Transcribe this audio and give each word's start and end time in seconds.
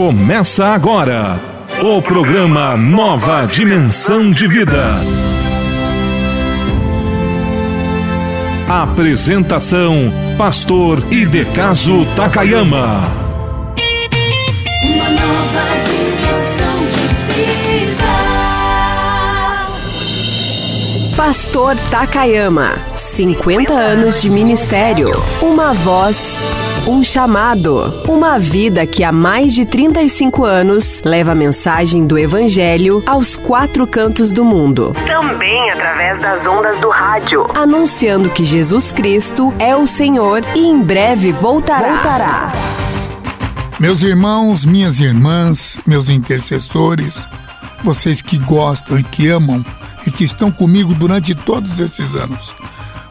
Começa 0.00 0.64
agora 0.68 1.38
o 1.82 2.00
programa 2.00 2.74
Nova 2.74 3.44
Dimensão 3.44 4.30
de 4.30 4.48
Vida. 4.48 4.82
Apresentação: 8.66 10.10
Pastor 10.38 11.06
Idecaso 11.12 12.06
Takayama. 12.16 13.12
Uma 14.84 15.10
nova 15.10 15.64
dimensão 15.84 16.78
de 16.86 17.06
vida. 17.34 18.10
Pastor 21.14 21.76
Takayama, 21.90 22.78
50 22.96 23.74
anos 23.74 24.22
de 24.22 24.30
ministério, 24.30 25.10
uma 25.42 25.74
voz, 25.74 26.38
um 26.86 27.04
chamado, 27.04 28.02
uma 28.08 28.38
vida 28.38 28.86
que 28.86 29.04
há 29.04 29.12
mais 29.12 29.54
de 29.54 29.64
35 29.64 30.44
anos 30.44 31.02
leva 31.04 31.32
a 31.32 31.34
mensagem 31.34 32.06
do 32.06 32.18
Evangelho 32.18 33.02
aos 33.06 33.36
quatro 33.36 33.86
cantos 33.86 34.32
do 34.32 34.44
mundo. 34.44 34.94
Também 35.06 35.70
através 35.70 36.18
das 36.20 36.46
ondas 36.46 36.78
do 36.78 36.88
rádio, 36.88 37.46
anunciando 37.54 38.30
que 38.30 38.44
Jesus 38.44 38.92
Cristo 38.92 39.52
é 39.58 39.76
o 39.76 39.86
Senhor 39.86 40.42
e 40.54 40.60
em 40.60 40.80
breve 40.80 41.32
voltará. 41.32 41.92
voltará. 41.92 42.52
Meus 43.78 44.02
irmãos, 44.02 44.64
minhas 44.64 45.00
irmãs, 45.00 45.80
meus 45.86 46.08
intercessores, 46.08 47.26
vocês 47.82 48.20
que 48.20 48.38
gostam 48.38 48.98
e 48.98 49.02
que 49.02 49.28
amam 49.28 49.64
e 50.06 50.10
que 50.10 50.24
estão 50.24 50.50
comigo 50.50 50.94
durante 50.94 51.34
todos 51.34 51.80
esses 51.80 52.14
anos, 52.14 52.54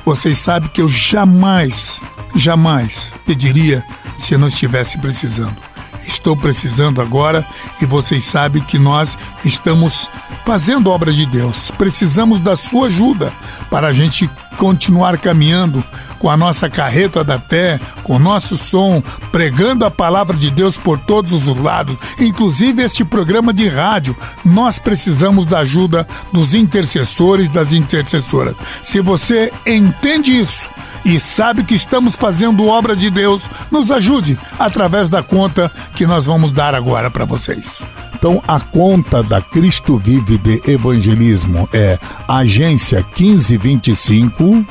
vocês 0.05 0.39
sabem 0.39 0.69
que 0.69 0.81
eu 0.81 0.87
jamais, 0.87 2.01
jamais 2.35 3.11
pediria 3.25 3.83
se 4.17 4.37
não 4.37 4.47
estivesse 4.47 4.97
precisando. 4.97 5.68
Estou 6.07 6.35
precisando 6.35 7.01
agora 7.01 7.45
e 7.81 7.85
vocês 7.85 8.23
sabem 8.25 8.63
que 8.63 8.79
nós 8.79 9.17
estamos 9.43 10.09
fazendo 10.45 10.89
obra 10.89 11.11
de 11.11 11.25
Deus. 11.25 11.71
Precisamos 11.77 12.39
da 12.39 12.55
sua 12.55 12.87
ajuda 12.87 13.31
para 13.69 13.87
a 13.87 13.93
gente 13.93 14.29
continuar 14.57 15.17
caminhando 15.17 15.83
com 16.19 16.29
a 16.29 16.35
nossa 16.35 16.69
carreta 16.69 17.23
da 17.23 17.39
pé, 17.39 17.79
com 18.03 18.17
o 18.17 18.19
nosso 18.19 18.57
som, 18.57 19.01
pregando 19.31 19.85
a 19.85 19.91
palavra 19.91 20.35
de 20.35 20.51
Deus 20.51 20.77
por 20.77 20.99
todos 20.99 21.47
os 21.47 21.57
lados, 21.57 21.97
inclusive 22.19 22.83
este 22.83 23.05
programa 23.05 23.53
de 23.53 23.69
rádio. 23.69 24.15
Nós 24.43 24.77
precisamos 24.77 25.45
da 25.45 25.59
ajuda 25.59 26.05
dos 26.33 26.53
intercessores, 26.53 27.47
das 27.47 27.71
intercessoras. 27.71 28.55
Se 28.83 28.99
você 28.99 29.51
entende 29.65 30.37
isso 30.37 30.69
e 31.05 31.17
sabe 31.19 31.63
que 31.63 31.75
estamos 31.75 32.15
fazendo 32.17 32.67
obra 32.67 32.97
de 32.97 33.09
Deus, 33.09 33.49
nos 33.71 33.89
ajude 33.89 34.37
através 34.59 35.07
da 35.07 35.23
conta 35.23 35.71
que 35.95 36.05
nós 36.05 36.25
vamos 36.25 36.51
dar 36.51 36.73
agora 36.75 37.09
para 37.09 37.25
vocês. 37.25 37.81
Então, 38.19 38.43
a 38.45 38.59
conta 38.59 39.23
da 39.23 39.41
Cristo 39.41 39.95
Vive 39.95 40.37
de 40.37 40.61
Evangelismo 40.67 41.69
é 41.71 41.97
agência 42.27 43.05
1525 43.17 44.65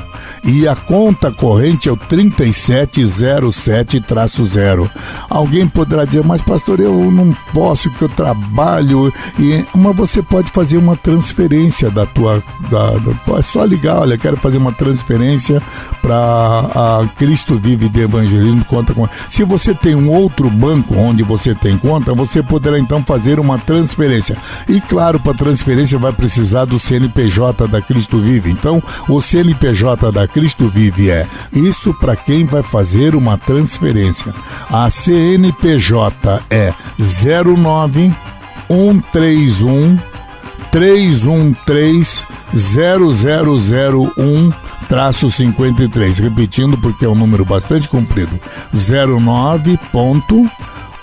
e 0.45 0.69
a 0.69 0.77
conta 0.77 1.33
corrente 1.33 1.89
é 1.89 1.93
o 1.93 1.97
3707-0. 1.97 4.91
Alguém 5.29 5.67
poderá 5.67 6.05
dizer, 6.05 6.23
mas 6.25 6.43
pastor, 6.43 6.79
eu 6.81 7.11
não 7.11 7.37
posso 7.53 7.91
porque 7.91 8.05
eu 8.05 8.09
trabalho. 8.09 9.13
E, 9.39 9.65
mas 9.75 9.97
você 9.97 10.23
pode 10.23 10.51
fazer 10.53 10.77
uma 10.77 10.97
transferência 10.97 11.91
da 11.91 12.07
tua. 12.07 12.43
Da, 12.71 12.93
é 13.37 13.43
só 13.43 13.65
ligar, 13.65 13.99
olha, 13.99 14.17
quero 14.19 14.37
fazer 14.37 14.59
uma 14.59 14.73
transferência 14.73 15.61
para 16.01 16.15
a 16.15 17.09
Cristo 17.17 17.59
Vive 17.59 17.89
de 17.89 18.01
Evangelismo. 18.01 18.65
Conta 18.65 18.95
com. 18.95 19.09
Se 19.29 19.43
você 19.45 19.75
tem 19.75 19.95
um 19.95 20.11
outro 20.11 20.49
banco 20.51 20.95
onde 20.95 21.23
você 21.23 21.55
tem 21.55 21.77
conta, 21.77 22.15
você 22.15 22.43
poderá 22.43 22.79
então 22.79 23.03
fazer 23.03 23.38
uma 23.39 23.59
transferência. 23.59 24.37
E 24.69 24.81
claro, 24.81 25.21
para 25.21 25.35
transferência 25.35 25.99
vai 25.99 26.13
precisar 26.13 26.65
do 26.65 26.79
CNPJ 26.79 27.67
da 27.69 27.81
Cristo 27.81 28.19
Vive. 28.19 28.51
Então, 28.51 28.83
o 29.09 29.21
CNPJ 29.21 30.11
da 30.13 30.27
Cristo 30.27 30.69
Vive 30.69 31.11
é 31.11 31.27
isso 31.53 31.95
para 31.95 32.17
quem 32.17 32.45
vai 32.45 32.63
fazer 32.63 33.15
uma 33.15 33.39
transferência. 33.39 34.35
A 34.71 34.91
CNPJ 34.91 36.43
é 36.51 36.73
09 36.99 38.13
131 38.69 39.99
313 40.71 42.27
0001 42.55 44.53
traço 44.89 45.31
53. 45.31 46.19
Repetindo 46.19 46.79
porque 46.79 47.05
é 47.05 47.09
um 47.09 47.15
número 47.15 47.45
bastante 47.45 47.89
comprido. 47.89 48.39
09 48.73 49.79
ponto 49.93 50.51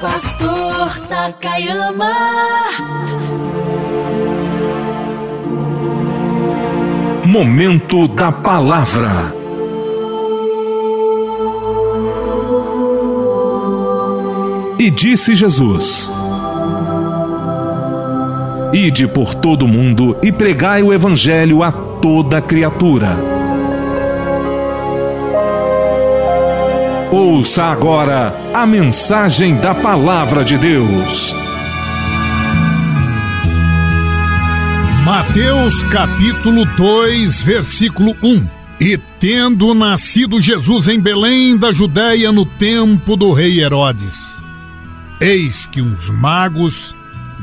Pastor 0.00 1.00
Takayama. 1.08 2.12
Momento 7.24 8.06
da 8.06 8.30
Palavra. 8.30 9.34
E 14.78 14.90
disse 14.90 15.34
Jesus: 15.34 16.10
Ide 18.72 19.08
por 19.08 19.34
todo 19.34 19.64
o 19.64 19.68
mundo 19.68 20.16
e 20.22 20.30
pregai 20.30 20.82
o 20.82 20.92
Evangelho 20.92 21.62
a 21.62 21.72
toda 21.72 22.42
criatura. 22.42 23.35
Ouça 27.10 27.66
agora 27.66 28.34
a 28.52 28.66
mensagem 28.66 29.54
da 29.56 29.72
Palavra 29.72 30.44
de 30.44 30.58
Deus. 30.58 31.32
Mateus 35.04 35.84
capítulo 35.84 36.64
2, 36.76 37.42
versículo 37.42 38.16
1. 38.20 38.48
E 38.80 38.98
tendo 39.20 39.72
nascido 39.72 40.40
Jesus 40.40 40.88
em 40.88 40.98
Belém 41.00 41.56
da 41.56 41.72
Judéia 41.72 42.32
no 42.32 42.44
tempo 42.44 43.16
do 43.16 43.32
rei 43.32 43.60
Herodes, 43.60 44.42
eis 45.20 45.64
que 45.64 45.80
uns 45.80 46.10
magos 46.10 46.92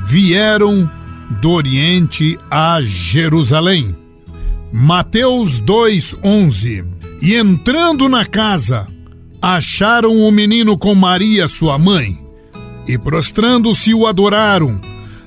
vieram 0.05 0.91
do 1.41 1.51
Oriente 1.51 2.37
a 2.51 2.81
Jerusalém. 2.81 3.95
Mateus 4.73 5.61
2:11. 5.61 6.83
E 7.21 7.35
entrando 7.35 8.09
na 8.09 8.25
casa, 8.25 8.87
acharam 9.43 10.25
o 10.25 10.31
menino 10.31 10.77
com 10.77 10.95
Maria, 10.95 11.49
sua 11.49 11.77
mãe, 11.77 12.17
e 12.87 12.97
prostrando-se 12.97 13.93
o 13.93 14.07
adoraram, 14.07 14.79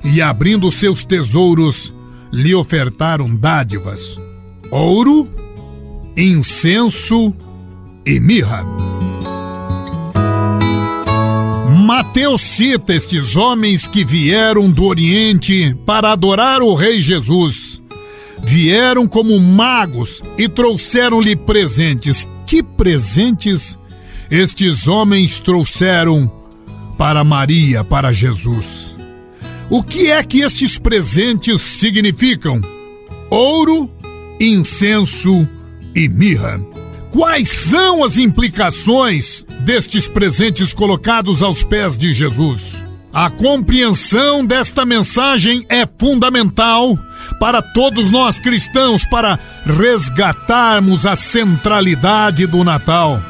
e 0.03 0.19
abrindo 0.19 0.71
seus 0.71 1.03
tesouros, 1.03 1.93
lhe 2.33 2.55
ofertaram 2.55 3.35
dádivas: 3.35 4.19
ouro, 4.71 5.29
incenso 6.17 7.31
e 8.03 8.19
mirra. 8.19 8.65
Mateus 11.85 12.41
cita 12.41 12.95
estes 12.95 13.35
homens 13.35 13.87
que 13.87 14.03
vieram 14.03 14.69
do 14.69 14.85
Oriente 14.85 15.77
para 15.85 16.11
adorar 16.11 16.61
o 16.63 16.73
Rei 16.73 17.01
Jesus. 17.01 17.79
Vieram 18.43 19.07
como 19.07 19.39
magos 19.39 20.21
e 20.37 20.49
trouxeram-lhe 20.49 21.35
presentes. 21.35 22.27
Que 22.45 22.61
presentes 22.61 23.77
estes 24.29 24.87
homens 24.87 25.39
trouxeram 25.39 26.31
para 26.97 27.23
Maria, 27.23 27.83
para 27.83 28.11
Jesus? 28.11 28.95
O 29.69 29.83
que 29.83 30.09
é 30.09 30.23
que 30.23 30.39
estes 30.39 30.77
presentes 30.77 31.61
significam? 31.61 32.61
Ouro, 33.29 33.91
incenso 34.39 35.47
e 35.95 36.07
mirra. 36.07 36.59
Quais 37.11 37.49
são 37.49 38.03
as 38.03 38.17
implicações 38.17 39.45
destes 39.65 40.07
presentes 40.07 40.73
colocados 40.73 41.41
aos 41.41 41.63
pés 41.63 41.97
de 41.97 42.13
Jesus? 42.13 42.83
A 43.13 43.29
compreensão 43.29 44.45
desta 44.45 44.85
mensagem 44.85 45.65
é 45.69 45.87
fundamental 45.97 46.97
para 47.39 47.61
todos 47.61 48.11
nós 48.11 48.39
cristãos 48.39 49.05
para 49.05 49.39
resgatarmos 49.65 51.05
a 51.05 51.15
centralidade 51.15 52.45
do 52.45 52.63
Natal. 52.63 53.21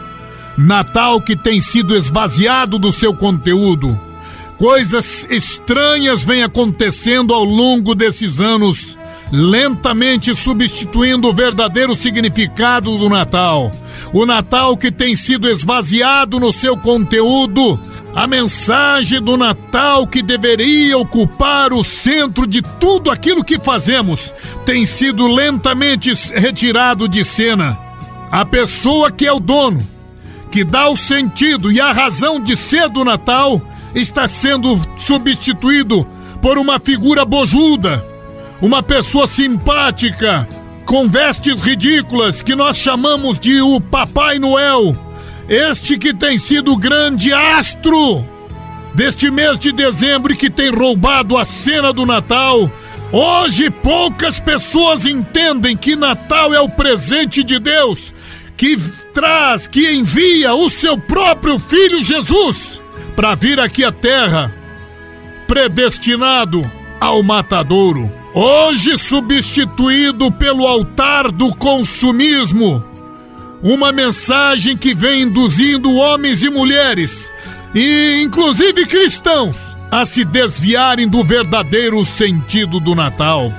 Natal 0.57 1.21
que 1.21 1.35
tem 1.35 1.61
sido 1.61 1.95
esvaziado 1.95 2.79
do 2.79 2.91
seu 2.91 3.13
conteúdo. 3.13 3.99
Coisas 4.57 5.27
estranhas 5.29 6.23
vêm 6.23 6.41
acontecendo 6.41 7.33
ao 7.33 7.43
longo 7.43 7.93
desses 7.93 8.41
anos, 8.41 8.97
lentamente 9.31 10.33
substituindo 10.33 11.27
o 11.27 11.33
verdadeiro 11.33 11.93
significado 11.93 12.97
do 12.97 13.07
Natal. 13.07 13.71
O 14.11 14.25
Natal 14.25 14.75
que 14.75 14.91
tem 14.91 15.15
sido 15.15 15.47
esvaziado 15.47 16.39
no 16.39 16.51
seu 16.51 16.75
conteúdo 16.75 17.79
a 18.17 18.25
mensagem 18.25 19.21
do 19.21 19.37
Natal 19.37 20.07
que 20.07 20.23
deveria 20.23 20.97
ocupar 20.97 21.71
o 21.71 21.83
centro 21.83 22.47
de 22.47 22.63
tudo 22.63 23.11
aquilo 23.11 23.43
que 23.43 23.59
fazemos 23.59 24.33
tem 24.65 24.87
sido 24.87 25.27
lentamente 25.27 26.11
retirado 26.33 27.07
de 27.07 27.23
cena. 27.23 27.77
A 28.31 28.43
pessoa 28.43 29.11
que 29.11 29.27
é 29.27 29.31
o 29.31 29.39
dono, 29.39 29.87
que 30.51 30.63
dá 30.63 30.89
o 30.89 30.95
sentido 30.95 31.71
e 31.71 31.79
a 31.79 31.91
razão 31.91 32.39
de 32.39 32.55
ser 32.55 32.89
do 32.89 33.03
Natal, 33.03 33.61
está 33.93 34.27
sendo 34.27 34.75
substituído 34.97 36.05
por 36.41 36.57
uma 36.57 36.79
figura 36.79 37.25
bojuda, 37.25 38.05
uma 38.61 38.81
pessoa 38.81 39.27
simpática, 39.27 40.47
com 40.85 41.07
vestes 41.07 41.61
ridículas 41.61 42.41
que 42.41 42.55
nós 42.55 42.77
chamamos 42.77 43.39
de 43.39 43.61
o 43.61 43.81
Papai 43.81 44.39
Noel 44.39 45.07
este 45.47 45.97
que 45.97 46.13
tem 46.13 46.37
sido 46.37 46.73
o 46.73 46.77
grande 46.77 47.31
astro 47.31 48.25
deste 48.93 49.31
mês 49.31 49.57
de 49.57 49.71
dezembro 49.71 50.33
e 50.33 50.35
que 50.35 50.49
tem 50.49 50.69
roubado 50.69 51.37
a 51.37 51.45
cena 51.45 51.93
do 51.93 52.05
Natal. 52.05 52.69
Hoje 53.13 53.69
poucas 53.69 54.41
pessoas 54.41 55.05
entendem 55.05 55.77
que 55.77 55.95
Natal 55.95 56.53
é 56.53 56.59
o 56.59 56.67
presente 56.67 57.43
de 57.45 57.59
Deus 57.59 58.13
que 58.57 58.75
traz, 59.13 59.67
que 59.67 59.93
envia 59.93 60.53
o 60.55 60.69
seu 60.69 60.97
próprio 60.97 61.59
filho 61.59 62.03
Jesus 62.03 62.81
para 63.15 63.35
vir 63.35 63.59
aqui 63.59 63.83
à 63.83 63.91
terra, 63.91 64.53
predestinado 65.47 66.69
ao 66.99 67.21
matadouro. 67.21 68.11
Hoje 68.33 68.97
substituído 68.97 70.31
pelo 70.31 70.67
altar 70.67 71.31
do 71.31 71.55
consumismo 71.55 72.83
uma 73.61 73.91
mensagem 73.91 74.77
que 74.77 74.93
vem 74.93 75.23
induzindo 75.23 75.95
homens 75.95 76.43
e 76.43 76.49
mulheres, 76.49 77.31
e 77.73 78.21
inclusive 78.21 78.85
cristãos, 78.85 79.75
a 79.89 80.05
se 80.05 80.23
desviarem 80.23 81.07
do 81.07 81.23
verdadeiro 81.23 82.03
sentido 82.05 82.79
do 82.79 82.93
Natal. 82.93 83.51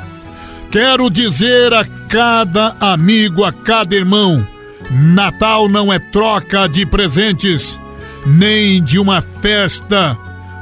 Quero 0.71 1.11
dizer 1.11 1.73
a 1.73 1.85
cada 1.85 2.77
amigo, 2.79 3.45
a 3.45 3.53
cada 3.53 3.95
irmão: 3.95 4.47
Natal 4.91 5.69
não 5.69 5.93
é 5.93 5.99
troca 5.99 6.67
de 6.67 6.87
presentes, 6.87 7.79
nem 8.27 8.83
de 8.83 8.99
uma 8.99 9.21
festa 9.21 10.17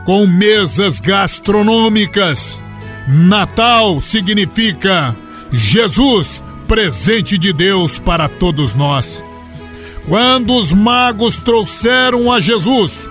com 0.04 0.26
mesas 0.26 1.00
gastronômicas. 1.00 2.60
Natal 3.06 4.00
significa 4.00 5.14
Jesus 5.52 6.42
presente 6.66 7.38
de 7.38 7.52
Deus 7.52 7.98
para 7.98 8.28
todos 8.28 8.74
nós. 8.74 9.24
Quando 10.08 10.54
os 10.54 10.72
magos 10.72 11.36
trouxeram 11.36 12.32
a 12.32 12.40
Jesus 12.40 13.08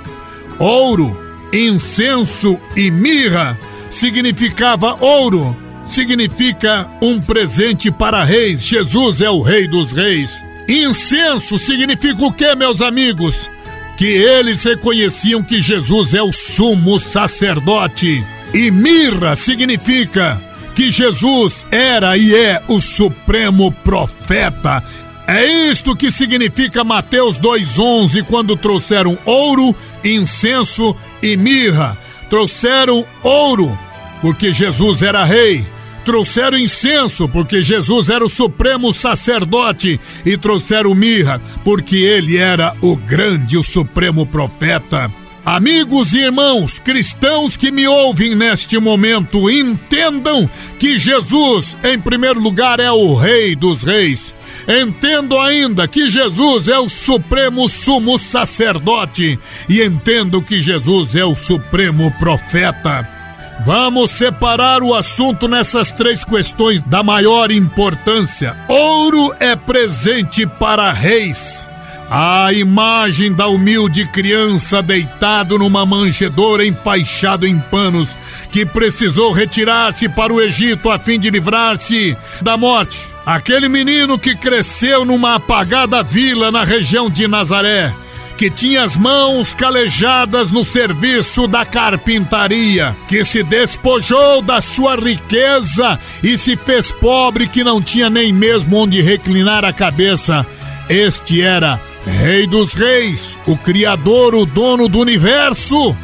ouro, 0.59 1.17
incenso 1.51 2.57
e 2.75 2.89
mirra, 2.89 3.57
significava 3.89 4.97
ouro, 4.99 5.55
significa 5.85 6.89
um 7.01 7.19
presente 7.19 7.91
para 7.91 8.23
reis. 8.23 8.63
Jesus 8.63 9.21
é 9.21 9.29
o 9.29 9.41
rei 9.41 9.67
dos 9.67 9.91
reis. 9.91 10.44
Incenso 10.67 11.57
significa 11.57 12.25
o 12.25 12.31
que, 12.31 12.55
meus 12.55 12.81
amigos? 12.81 13.49
Que 13.97 14.05
eles 14.05 14.63
reconheciam 14.63 15.43
que 15.43 15.61
Jesus 15.61 16.13
é 16.13 16.21
o 16.21 16.31
sumo 16.31 16.97
sacerdote. 16.97 18.25
E 18.53 18.71
mirra 18.71 19.35
significa 19.35 20.41
que 20.75 20.91
Jesus 20.91 21.65
era 21.71 22.17
e 22.17 22.35
é 22.35 22.61
o 22.67 22.79
supremo 22.79 23.71
profeta. 23.71 24.83
É 25.27 25.45
isto 25.45 25.95
que 25.95 26.11
significa 26.11 26.83
Mateus 26.83 27.37
2:11 27.39 28.23
quando 28.23 28.55
trouxeram 28.55 29.17
ouro, 29.25 29.75
incenso 30.03 30.95
e 31.21 31.37
mirra. 31.37 31.97
Trouxeram 32.29 33.05
ouro 33.23 33.77
porque 34.21 34.51
Jesus 34.53 35.01
era 35.01 35.23
rei. 35.23 35.65
Trouxeram 36.05 36.59
incenso 36.59 37.27
porque 37.27 37.63
Jesus 37.63 38.11
era 38.11 38.23
o 38.23 38.29
supremo 38.29 38.93
sacerdote 38.93 39.99
e 40.23 40.37
trouxeram 40.37 40.93
mirra 40.93 41.41
porque 41.63 41.95
ele 41.95 42.37
era 42.37 42.75
o 42.79 42.95
grande, 42.95 43.57
o 43.57 43.63
supremo 43.63 44.23
profeta. 44.23 45.11
Amigos 45.43 46.13
e 46.13 46.19
irmãos 46.19 46.79
cristãos 46.79 47.57
que 47.57 47.71
me 47.71 47.87
ouvem 47.87 48.35
neste 48.35 48.79
momento, 48.79 49.49
entendam 49.49 50.49
que 50.79 50.97
Jesus, 50.97 51.75
em 51.83 51.99
primeiro 51.99 52.39
lugar, 52.39 52.79
é 52.79 52.91
o 52.91 53.15
Rei 53.15 53.55
dos 53.55 53.83
Reis. 53.83 54.33
Entendo 54.67 55.37
ainda 55.39 55.87
que 55.87 56.09
Jesus 56.09 56.67
é 56.67 56.79
o 56.79 56.89
supremo 56.89 57.67
sumo 57.67 58.17
sacerdote 58.17 59.39
e 59.67 59.81
entendo 59.81 60.41
que 60.41 60.61
Jesus 60.61 61.15
é 61.15 61.25
o 61.25 61.35
supremo 61.35 62.11
profeta. 62.17 63.14
Vamos 63.63 64.11
separar 64.11 64.83
o 64.83 64.93
assunto 64.93 65.47
nessas 65.47 65.91
três 65.91 66.23
questões 66.23 66.83
da 66.83 67.01
maior 67.01 67.49
importância. 67.51 68.55
Ouro 68.67 69.33
é 69.39 69.55
presente 69.55 70.45
para 70.45 70.91
reis. 70.91 71.67
A 72.09 72.53
imagem 72.53 73.33
da 73.33 73.47
humilde 73.47 74.05
criança 74.05 74.81
deitado 74.81 75.57
numa 75.57 75.85
manjedoura 75.85 76.65
enfaixado 76.65 77.47
em 77.47 77.59
panos, 77.59 78.15
que 78.51 78.63
precisou 78.65 79.31
retirar-se 79.31 80.07
para 80.07 80.31
o 80.31 80.39
Egito 80.39 80.91
a 80.91 80.99
fim 80.99 81.19
de 81.19 81.31
livrar-se 81.31 82.15
da 82.41 82.55
morte. 82.55 83.01
Aquele 83.25 83.67
menino 83.67 84.19
que 84.19 84.35
cresceu 84.35 85.03
numa 85.03 85.35
apagada 85.35 86.03
vila 86.03 86.51
na 86.51 86.63
região 86.63 87.09
de 87.09 87.27
Nazaré, 87.27 87.91
que 88.37 88.49
tinha 88.49 88.83
as 88.83 88.97
mãos 88.97 89.53
calejadas 89.53 90.51
no 90.51 90.63
serviço 90.63 91.47
da 91.47 91.65
carpintaria, 91.65 92.95
que 93.07 93.23
se 93.23 93.41
despojou 93.43 94.41
da 94.41 94.59
sua 94.61 94.95
riqueza 94.95 95.99
e 96.21 96.37
se 96.37 96.55
fez 96.55 96.91
pobre, 96.91 97.47
que 97.47 97.63
não 97.63 97.81
tinha 97.81 98.09
nem 98.09 98.33
mesmo 98.33 98.77
onde 98.77 99.01
reclinar 99.01 99.63
a 99.63 99.71
cabeça. 99.71 100.45
Este 100.89 101.41
era 101.41 101.79
Rei 102.05 102.45
dos 102.45 102.73
Reis, 102.73 103.37
o 103.47 103.57
Criador, 103.57 104.35
o 104.35 104.45
dono 104.45 104.87
do 104.87 104.99
universo. 104.99 105.95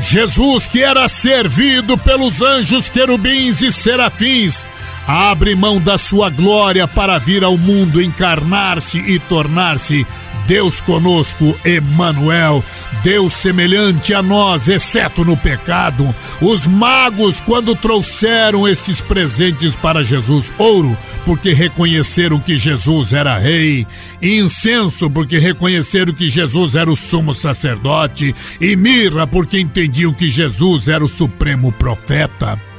Jesus, 0.00 0.66
que 0.66 0.82
era 0.82 1.06
servido 1.08 1.98
pelos 1.98 2.40
anjos, 2.40 2.88
querubins 2.88 3.60
e 3.60 3.70
serafins, 3.70 4.64
abre 5.06 5.54
mão 5.54 5.78
da 5.78 5.98
sua 5.98 6.30
glória 6.30 6.88
para 6.88 7.18
vir 7.18 7.44
ao 7.44 7.58
mundo 7.58 8.00
encarnar-se 8.00 8.98
e 8.98 9.18
tornar-se 9.18 10.06
Deus 10.50 10.80
conosco, 10.80 11.56
Emanuel, 11.64 12.64
Deus 13.04 13.34
semelhante 13.34 14.12
a 14.12 14.20
nós, 14.20 14.66
exceto 14.66 15.24
no 15.24 15.36
pecado. 15.36 16.12
Os 16.40 16.66
magos, 16.66 17.40
quando 17.40 17.76
trouxeram 17.76 18.66
esses 18.66 19.00
presentes 19.00 19.76
para 19.76 20.02
Jesus, 20.02 20.52
ouro, 20.58 20.98
porque 21.24 21.52
reconheceram 21.52 22.40
que 22.40 22.58
Jesus 22.58 23.12
era 23.12 23.38
rei, 23.38 23.86
incenso, 24.20 25.08
porque 25.08 25.38
reconheceram 25.38 26.12
que 26.12 26.28
Jesus 26.28 26.74
era 26.74 26.90
o 26.90 26.96
sumo 26.96 27.32
sacerdote, 27.32 28.34
e 28.60 28.74
mirra, 28.74 29.28
porque 29.28 29.60
entendiam 29.60 30.12
que 30.12 30.28
Jesus 30.28 30.88
era 30.88 31.04
o 31.04 31.08
supremo 31.08 31.70
profeta. 31.70 32.69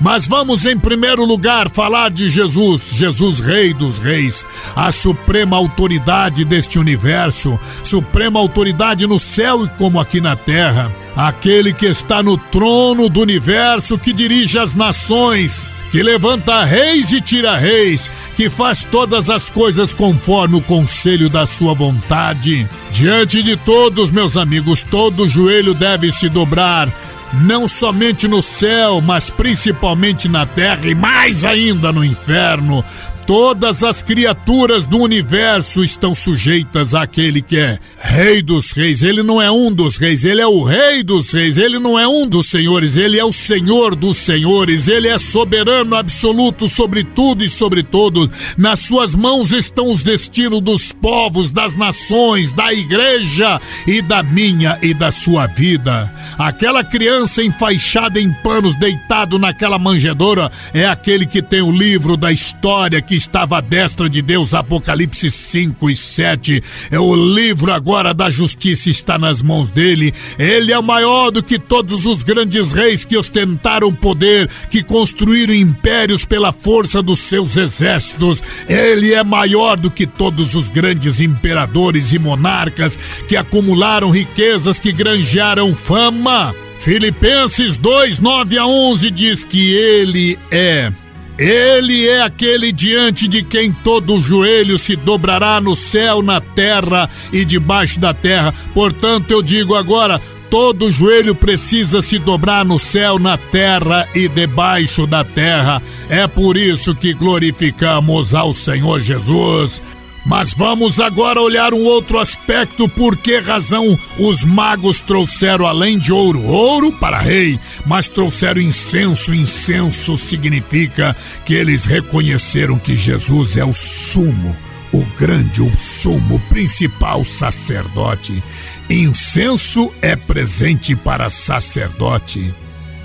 Mas 0.00 0.26
vamos 0.26 0.66
em 0.66 0.78
primeiro 0.78 1.24
lugar 1.24 1.70
falar 1.70 2.10
de 2.10 2.28
Jesus, 2.28 2.90
Jesus 2.92 3.40
Rei 3.40 3.72
dos 3.72 3.98
Reis, 3.98 4.44
a 4.74 4.92
suprema 4.92 5.56
autoridade 5.56 6.44
deste 6.44 6.78
universo, 6.78 7.58
suprema 7.82 8.38
autoridade 8.38 9.06
no 9.06 9.18
céu 9.18 9.64
e 9.64 9.68
como 9.70 9.98
aqui 9.98 10.20
na 10.20 10.36
terra, 10.36 10.92
aquele 11.16 11.72
que 11.72 11.86
está 11.86 12.22
no 12.22 12.36
trono 12.36 13.08
do 13.08 13.20
universo, 13.20 13.98
que 13.98 14.12
dirige 14.12 14.58
as 14.58 14.74
nações, 14.74 15.70
que 15.90 16.02
levanta 16.02 16.62
reis 16.62 17.10
e 17.10 17.20
tira 17.22 17.56
reis, 17.56 18.10
que 18.36 18.50
faz 18.50 18.84
todas 18.84 19.30
as 19.30 19.48
coisas 19.48 19.94
conforme 19.94 20.56
o 20.56 20.60
conselho 20.60 21.30
da 21.30 21.46
sua 21.46 21.72
vontade. 21.72 22.68
Diante 22.92 23.42
de 23.42 23.56
todos, 23.56 24.10
meus 24.10 24.36
amigos, 24.36 24.82
todo 24.82 25.26
joelho 25.26 25.72
deve 25.72 26.12
se 26.12 26.28
dobrar 26.28 26.92
não 27.32 27.66
somente 27.66 28.28
no 28.28 28.40
céu, 28.40 29.00
mas 29.00 29.30
principalmente 29.30 30.28
na 30.28 30.46
terra 30.46 30.86
e 30.86 30.94
mais 30.94 31.44
ainda 31.44 31.92
no 31.92 32.04
inferno. 32.04 32.84
Todas 33.26 33.82
as 33.82 34.04
criaturas 34.04 34.86
do 34.86 34.98
universo 34.98 35.82
estão 35.82 36.14
sujeitas 36.14 36.94
àquele 36.94 37.42
que 37.42 37.56
é 37.56 37.80
Rei 37.98 38.40
dos 38.40 38.70
Reis. 38.70 39.02
Ele 39.02 39.20
não 39.20 39.42
é 39.42 39.50
um 39.50 39.72
dos 39.72 39.96
reis, 39.96 40.24
ele 40.24 40.40
é 40.40 40.46
o 40.46 40.62
Rei 40.62 41.02
dos 41.02 41.32
Reis. 41.32 41.58
Ele 41.58 41.76
não 41.80 41.98
é 41.98 42.06
um 42.06 42.24
dos 42.24 42.46
senhores, 42.46 42.96
ele 42.96 43.18
é 43.18 43.24
o 43.24 43.32
Senhor 43.32 43.96
dos 43.96 44.18
senhores. 44.18 44.86
Ele 44.86 45.08
é 45.08 45.18
soberano 45.18 45.96
absoluto 45.96 46.68
sobre 46.68 47.02
tudo 47.02 47.42
e 47.42 47.48
sobre 47.48 47.82
todos. 47.82 48.30
Nas 48.56 48.80
suas 48.80 49.12
mãos 49.12 49.52
estão 49.52 49.90
os 49.90 50.04
destinos 50.04 50.60
dos 50.60 50.92
povos, 50.92 51.50
das 51.50 51.76
nações, 51.76 52.52
da 52.52 52.72
igreja 52.72 53.60
e 53.88 54.00
da 54.00 54.22
minha 54.22 54.78
e 54.80 54.94
da 54.94 55.10
sua 55.10 55.48
vida. 55.48 56.12
Aquela 56.38 56.84
criança 56.84 57.42
enfaixada 57.42 58.20
em 58.20 58.32
panos, 58.44 58.76
deitado 58.76 59.36
naquela 59.36 59.80
manjedoura, 59.80 60.48
é 60.72 60.86
aquele 60.86 61.26
que 61.26 61.42
tem 61.42 61.60
o 61.60 61.72
livro 61.72 62.16
da 62.16 62.30
história 62.30 63.02
que 63.02 63.15
estava 63.16 63.58
à 63.58 63.60
destra 63.60 64.08
de 64.08 64.22
Deus, 64.22 64.54
Apocalipse 64.54 65.30
5 65.30 65.90
e 65.90 65.96
7. 65.96 66.62
É 66.90 66.98
o 66.98 67.14
livro 67.14 67.72
agora 67.72 68.12
da 68.12 68.30
justiça 68.30 68.90
está 68.90 69.18
nas 69.18 69.42
mãos 69.42 69.70
dele. 69.70 70.14
Ele 70.38 70.72
é 70.72 70.80
maior 70.80 71.30
do 71.30 71.42
que 71.42 71.58
todos 71.58 72.06
os 72.06 72.22
grandes 72.22 72.72
reis 72.72 73.04
que 73.04 73.16
ostentaram 73.16 73.92
poder, 73.92 74.48
que 74.70 74.82
construíram 74.82 75.54
impérios 75.54 76.24
pela 76.24 76.52
força 76.52 77.02
dos 77.02 77.20
seus 77.20 77.56
exércitos. 77.56 78.42
Ele 78.68 79.12
é 79.12 79.24
maior 79.24 79.76
do 79.76 79.90
que 79.90 80.06
todos 80.06 80.54
os 80.54 80.68
grandes 80.68 81.20
imperadores 81.20 82.12
e 82.12 82.18
monarcas 82.18 82.96
que 83.28 83.36
acumularam 83.36 84.10
riquezas, 84.10 84.78
que 84.78 84.92
granjearam 84.92 85.74
fama. 85.74 86.54
Filipenses 86.78 87.76
2, 87.76 88.18
9 88.18 88.58
a 88.58 88.66
11 88.66 89.10
diz 89.10 89.44
que 89.44 89.74
ele 89.74 90.38
é 90.50 90.92
ele 91.38 92.08
é 92.08 92.22
aquele 92.22 92.72
diante 92.72 93.28
de 93.28 93.42
quem 93.42 93.70
todo 93.70 94.20
joelho 94.20 94.78
se 94.78 94.96
dobrará 94.96 95.60
no 95.60 95.74
céu, 95.74 96.22
na 96.22 96.40
terra 96.40 97.10
e 97.32 97.44
debaixo 97.44 98.00
da 98.00 98.14
terra. 98.14 98.54
Portanto, 98.72 99.30
eu 99.30 99.42
digo 99.42 99.74
agora: 99.74 100.20
todo 100.50 100.90
joelho 100.90 101.34
precisa 101.34 102.00
se 102.00 102.18
dobrar 102.18 102.64
no 102.64 102.78
céu, 102.78 103.18
na 103.18 103.36
terra 103.36 104.08
e 104.14 104.28
debaixo 104.28 105.06
da 105.06 105.22
terra. 105.24 105.82
É 106.08 106.26
por 106.26 106.56
isso 106.56 106.94
que 106.94 107.12
glorificamos 107.12 108.34
ao 108.34 108.52
Senhor 108.52 109.00
Jesus. 109.00 109.82
Mas 110.26 110.52
vamos 110.52 110.98
agora 110.98 111.40
olhar 111.40 111.72
um 111.72 111.84
outro 111.84 112.18
aspecto, 112.18 112.88
por 112.88 113.16
que 113.16 113.38
razão 113.38 113.96
os 114.18 114.42
magos 114.42 114.98
trouxeram 114.98 115.64
além 115.64 116.00
de 116.00 116.12
ouro, 116.12 116.42
ouro 116.42 116.90
para 116.90 117.20
rei, 117.20 117.60
mas 117.86 118.08
trouxeram 118.08 118.60
incenso. 118.60 119.32
Incenso 119.32 120.16
significa 120.16 121.14
que 121.44 121.54
eles 121.54 121.84
reconheceram 121.84 122.76
que 122.76 122.96
Jesus 122.96 123.56
é 123.56 123.64
o 123.64 123.72
sumo, 123.72 124.56
o 124.92 125.04
grande, 125.16 125.62
o 125.62 125.70
sumo, 125.78 126.40
principal 126.48 127.22
sacerdote. 127.22 128.42
Incenso 128.90 129.92
é 130.02 130.16
presente 130.16 130.96
para 130.96 131.30
sacerdote. 131.30 132.52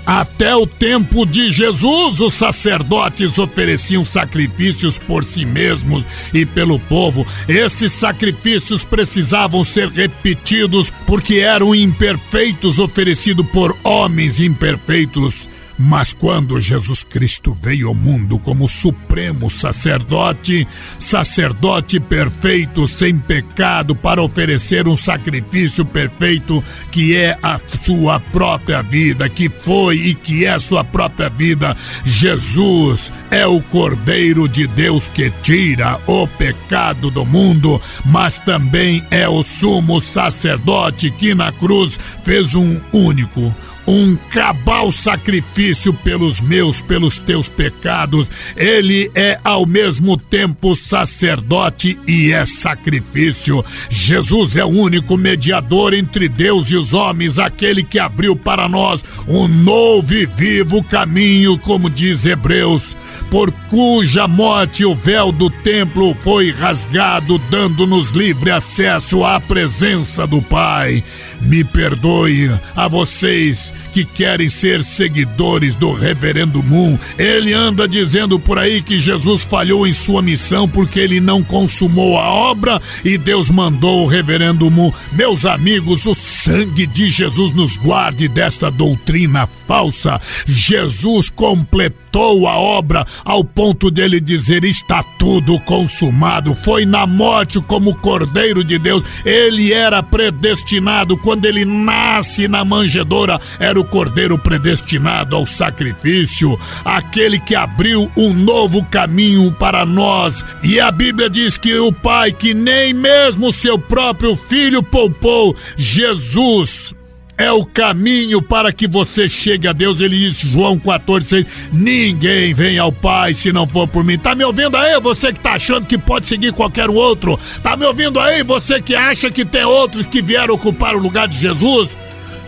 Até 0.04 0.54
o 0.54 0.66
tempo 0.66 1.24
de 1.24 1.52
Jesus, 1.52 2.20
os 2.20 2.34
sacerdotes 2.34 3.38
ofereciam 3.38 4.04
sacrifícios 4.04 4.98
por 4.98 5.22
si 5.22 5.44
mesmos 5.44 6.04
e 6.34 6.44
pelo 6.44 6.78
povo. 6.78 7.24
Esses 7.46 7.92
sacrifícios 7.92 8.84
precisavam 8.84 9.62
ser 9.62 9.88
repetidos 9.88 10.92
porque 11.06 11.36
eram 11.36 11.72
imperfeitos, 11.74 12.80
oferecidos 12.80 13.46
por 13.50 13.76
homens 13.84 14.40
imperfeitos. 14.40 15.48
Mas 15.78 16.12
quando 16.12 16.60
Jesus 16.60 17.02
Cristo 17.02 17.56
veio 17.60 17.88
ao 17.88 17.94
mundo 17.94 18.38
como 18.38 18.68
supremo 18.68 19.50
sacerdote, 19.50 20.66
sacerdote 20.98 21.98
perfeito, 21.98 22.86
sem 22.86 23.18
pecado, 23.18 23.94
para 23.94 24.22
oferecer 24.22 24.86
um 24.86 24.96
sacrifício 24.96 25.84
perfeito, 25.84 26.62
que 26.90 27.16
é 27.16 27.38
a 27.42 27.60
sua 27.80 28.20
própria 28.20 28.82
vida, 28.82 29.28
que 29.28 29.48
foi 29.48 29.96
e 29.96 30.14
que 30.14 30.44
é 30.44 30.50
a 30.50 30.60
sua 30.60 30.84
própria 30.84 31.28
vida, 31.28 31.76
Jesus 32.04 33.10
é 33.30 33.46
o 33.46 33.60
Cordeiro 33.62 34.48
de 34.48 34.66
Deus 34.66 35.08
que 35.08 35.30
tira 35.42 35.98
o 36.06 36.26
pecado 36.26 37.10
do 37.10 37.24
mundo, 37.24 37.80
mas 38.04 38.38
também 38.38 39.02
é 39.10 39.28
o 39.28 39.42
sumo 39.42 40.00
sacerdote 40.00 41.10
que 41.10 41.34
na 41.34 41.50
cruz 41.52 41.98
fez 42.24 42.54
um 42.54 42.80
único 42.92 43.54
um 43.86 44.16
cabal 44.30 44.90
sacrifício 44.90 45.92
pelos 45.92 46.40
meus, 46.40 46.80
pelos 46.80 47.18
teus 47.18 47.48
pecados. 47.48 48.28
Ele 48.56 49.10
é 49.14 49.38
ao 49.42 49.66
mesmo 49.66 50.16
tempo 50.16 50.74
sacerdote 50.74 51.98
e 52.06 52.32
é 52.32 52.44
sacrifício. 52.44 53.64
Jesus 53.90 54.56
é 54.56 54.64
o 54.64 54.68
único 54.68 55.16
mediador 55.16 55.94
entre 55.94 56.28
Deus 56.28 56.70
e 56.70 56.76
os 56.76 56.94
homens, 56.94 57.38
aquele 57.38 57.82
que 57.82 57.98
abriu 57.98 58.36
para 58.36 58.68
nós 58.68 59.02
um 59.26 59.48
novo 59.48 60.14
e 60.14 60.26
vivo 60.26 60.82
caminho, 60.84 61.58
como 61.58 61.90
diz 61.90 62.24
Hebreus, 62.24 62.96
por 63.30 63.50
cuja 63.70 64.28
morte 64.28 64.84
o 64.84 64.94
véu 64.94 65.32
do 65.32 65.48
templo 65.48 66.14
foi 66.22 66.50
rasgado, 66.52 67.38
dando-nos 67.50 68.10
livre 68.10 68.50
acesso 68.50 69.24
à 69.24 69.40
presença 69.40 70.26
do 70.26 70.42
Pai. 70.42 71.02
Me 71.44 71.64
perdoe 71.64 72.50
a 72.74 72.88
vocês 72.88 73.72
que 73.92 74.04
querem 74.04 74.48
ser 74.48 74.82
seguidores 74.82 75.76
do 75.76 75.92
Reverendo 75.92 76.62
Moon. 76.62 76.98
Ele 77.18 77.52
anda 77.52 77.86
dizendo 77.86 78.38
por 78.38 78.58
aí 78.58 78.82
que 78.82 78.98
Jesus 78.98 79.44
falhou 79.44 79.86
em 79.86 79.92
sua 79.92 80.22
missão 80.22 80.68
porque 80.68 80.98
ele 80.98 81.20
não 81.20 81.42
consumou 81.42 82.18
a 82.18 82.30
obra 82.30 82.80
e 83.04 83.18
Deus 83.18 83.50
mandou 83.50 84.04
o 84.04 84.06
Reverendo 84.06 84.70
Moon. 84.70 84.92
Meus 85.12 85.44
amigos, 85.44 86.06
o 86.06 86.14
sangue 86.14 86.86
de 86.86 87.10
Jesus 87.10 87.52
nos 87.52 87.76
guarde 87.76 88.28
desta 88.28 88.70
doutrina 88.70 89.46
falsa. 89.66 90.20
Jesus 90.46 91.28
completou 91.28 92.46
a 92.46 92.56
obra 92.56 93.06
ao 93.24 93.44
ponto 93.44 93.90
dele 93.90 94.20
dizer: 94.20 94.64
está 94.64 95.02
tudo 95.02 95.58
consumado. 95.60 96.54
Foi 96.54 96.86
na 96.86 97.06
morte 97.06 97.60
como 97.60 97.94
Cordeiro 97.96 98.64
de 98.64 98.78
Deus. 98.78 99.02
Ele 99.24 99.72
era 99.72 100.02
predestinado 100.02 101.16
quando 101.16 101.31
ele 101.46 101.64
nasce 101.64 102.48
na 102.48 102.64
manjedoura. 102.64 103.40
Era 103.58 103.78
o 103.78 103.84
Cordeiro 103.84 104.38
predestinado 104.38 105.36
ao 105.36 105.46
sacrifício, 105.46 106.58
aquele 106.84 107.38
que 107.38 107.54
abriu 107.54 108.10
um 108.16 108.32
novo 108.32 108.84
caminho 108.84 109.52
para 109.52 109.84
nós. 109.84 110.44
E 110.62 110.80
a 110.80 110.90
Bíblia 110.90 111.28
diz 111.28 111.56
que 111.56 111.76
o 111.78 111.92
Pai, 111.92 112.32
que 112.32 112.54
nem 112.54 112.92
mesmo 112.92 113.52
seu 113.52 113.78
próprio 113.78 114.36
filho 114.36 114.82
poupou, 114.82 115.56
Jesus 115.76 116.94
é 117.36 117.50
o 117.50 117.64
caminho 117.64 118.40
para 118.42 118.72
que 118.72 118.86
você 118.86 119.28
chegue 119.28 119.66
a 119.66 119.72
Deus. 119.72 120.00
Ele 120.00 120.18
diz, 120.18 120.38
João 120.38 120.78
14, 120.78 121.26
6, 121.26 121.46
ninguém 121.72 122.52
vem 122.54 122.78
ao 122.78 122.92
Pai 122.92 123.34
se 123.34 123.52
não 123.52 123.66
for 123.66 123.88
por 123.88 124.04
mim. 124.04 124.18
Tá 124.18 124.34
me 124.34 124.44
ouvindo 124.44 124.76
aí? 124.76 125.00
Você 125.00 125.32
que 125.32 125.40
tá 125.40 125.54
achando 125.54 125.86
que 125.86 125.98
pode 125.98 126.26
seguir 126.26 126.52
qualquer 126.52 126.88
outro. 126.88 127.38
Tá 127.62 127.76
me 127.76 127.84
ouvindo 127.84 128.20
aí? 128.20 128.42
Você 128.42 128.80
que 128.80 128.94
acha 128.94 129.30
que 129.30 129.44
tem 129.44 129.64
outros 129.64 130.06
que 130.06 130.22
vieram 130.22 130.54
ocupar 130.54 130.94
o 130.94 131.00
lugar 131.00 131.26
de 131.26 131.40
Jesus? 131.40 131.96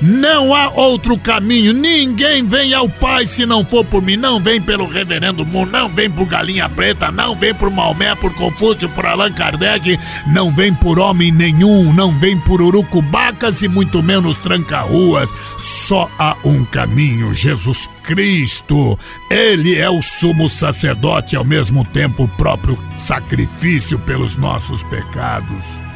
Não 0.06 0.54
há 0.54 0.68
outro 0.68 1.16
caminho. 1.16 1.72
Ninguém 1.72 2.46
vem 2.46 2.74
ao 2.74 2.86
Pai 2.86 3.26
se 3.26 3.46
não 3.46 3.64
for 3.64 3.82
por 3.86 4.02
mim. 4.02 4.18
Não 4.18 4.38
vem 4.38 4.60
pelo 4.60 4.86
Reverendo 4.86 5.46
Moon, 5.46 5.64
não 5.64 5.88
vem 5.88 6.10
por 6.10 6.26
Galinha 6.26 6.68
Preta, 6.68 7.10
não 7.10 7.34
vem 7.34 7.54
por 7.54 7.70
Maomé, 7.70 8.14
por 8.14 8.34
Confúcio, 8.34 8.86
por 8.90 9.06
Allan 9.06 9.32
Kardec, 9.32 9.98
não 10.26 10.50
vem 10.50 10.74
por 10.74 10.98
homem 10.98 11.32
nenhum, 11.32 11.90
não 11.94 12.10
vem 12.18 12.38
por 12.38 12.60
Urucubacas 12.60 13.62
e 13.62 13.68
muito 13.68 14.02
menos 14.02 14.36
Tranca-Ruas. 14.36 15.30
Só 15.56 16.10
há 16.18 16.36
um 16.44 16.66
caminho, 16.66 17.32
Jesus 17.32 17.88
Cristo. 18.02 18.98
Ele 19.30 19.74
é 19.78 19.88
o 19.88 20.02
sumo 20.02 20.50
sacerdote 20.50 21.34
e 21.34 21.38
ao 21.38 21.46
mesmo 21.46 21.82
tempo 21.82 22.24
o 22.24 22.28
próprio 22.28 22.78
sacrifício 22.98 23.98
pelos 23.98 24.36
nossos 24.36 24.82
pecados. 24.82 25.93